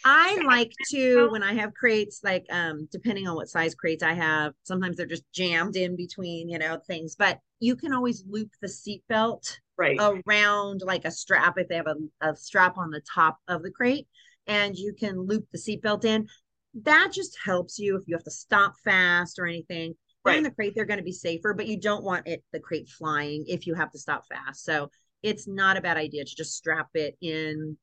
[0.03, 4.13] I like to when I have crates, like um, depending on what size crates I
[4.13, 7.15] have, sometimes they're just jammed in between, you know, things.
[7.15, 10.05] But you can always loop the seatbelt Right.
[10.27, 13.71] around like a strap if they have a, a strap on the top of the
[13.71, 14.07] crate,
[14.47, 16.27] and you can loop the seatbelt in.
[16.73, 19.95] That just helps you if you have to stop fast or anything.
[20.23, 22.59] They're in the crate, they're going to be safer, but you don't want it the
[22.59, 24.63] crate flying if you have to stop fast.
[24.63, 24.89] So
[25.23, 27.77] it's not a bad idea to just strap it in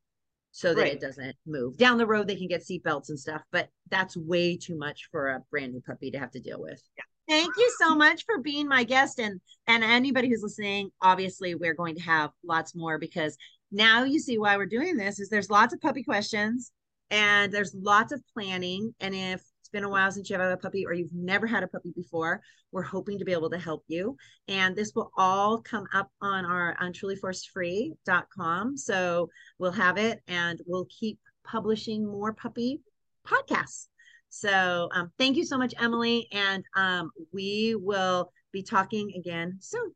[0.53, 0.93] so that Right.
[0.93, 1.76] it doesn't move.
[1.76, 5.28] Down the road, they can get seatbelts and stuff, but that's way too much for
[5.28, 6.80] a brand new puppy to have to deal with.
[6.97, 7.05] Yeah.
[7.28, 9.18] Thank you so much for being my guest.
[9.18, 13.36] And and anybody who's listening, obviously we're going to have lots more because
[13.70, 16.72] now you see why we're doing this is there's lots of puppy questions
[17.11, 18.95] and there's lots of planning.
[19.01, 21.69] And if it's been a while since you've a puppy or you've never had a
[21.69, 22.41] puppy before,
[22.73, 24.17] we're hoping to be able to help you.
[24.49, 28.77] And this will all come up on our on trulyforcefree.com.
[28.77, 32.81] So we'll have it and we'll keep publishing more puppy
[33.27, 33.89] podcasts.
[34.31, 36.29] So um, thank you so much, Emily.
[36.33, 39.93] And um, we will be talking again soon.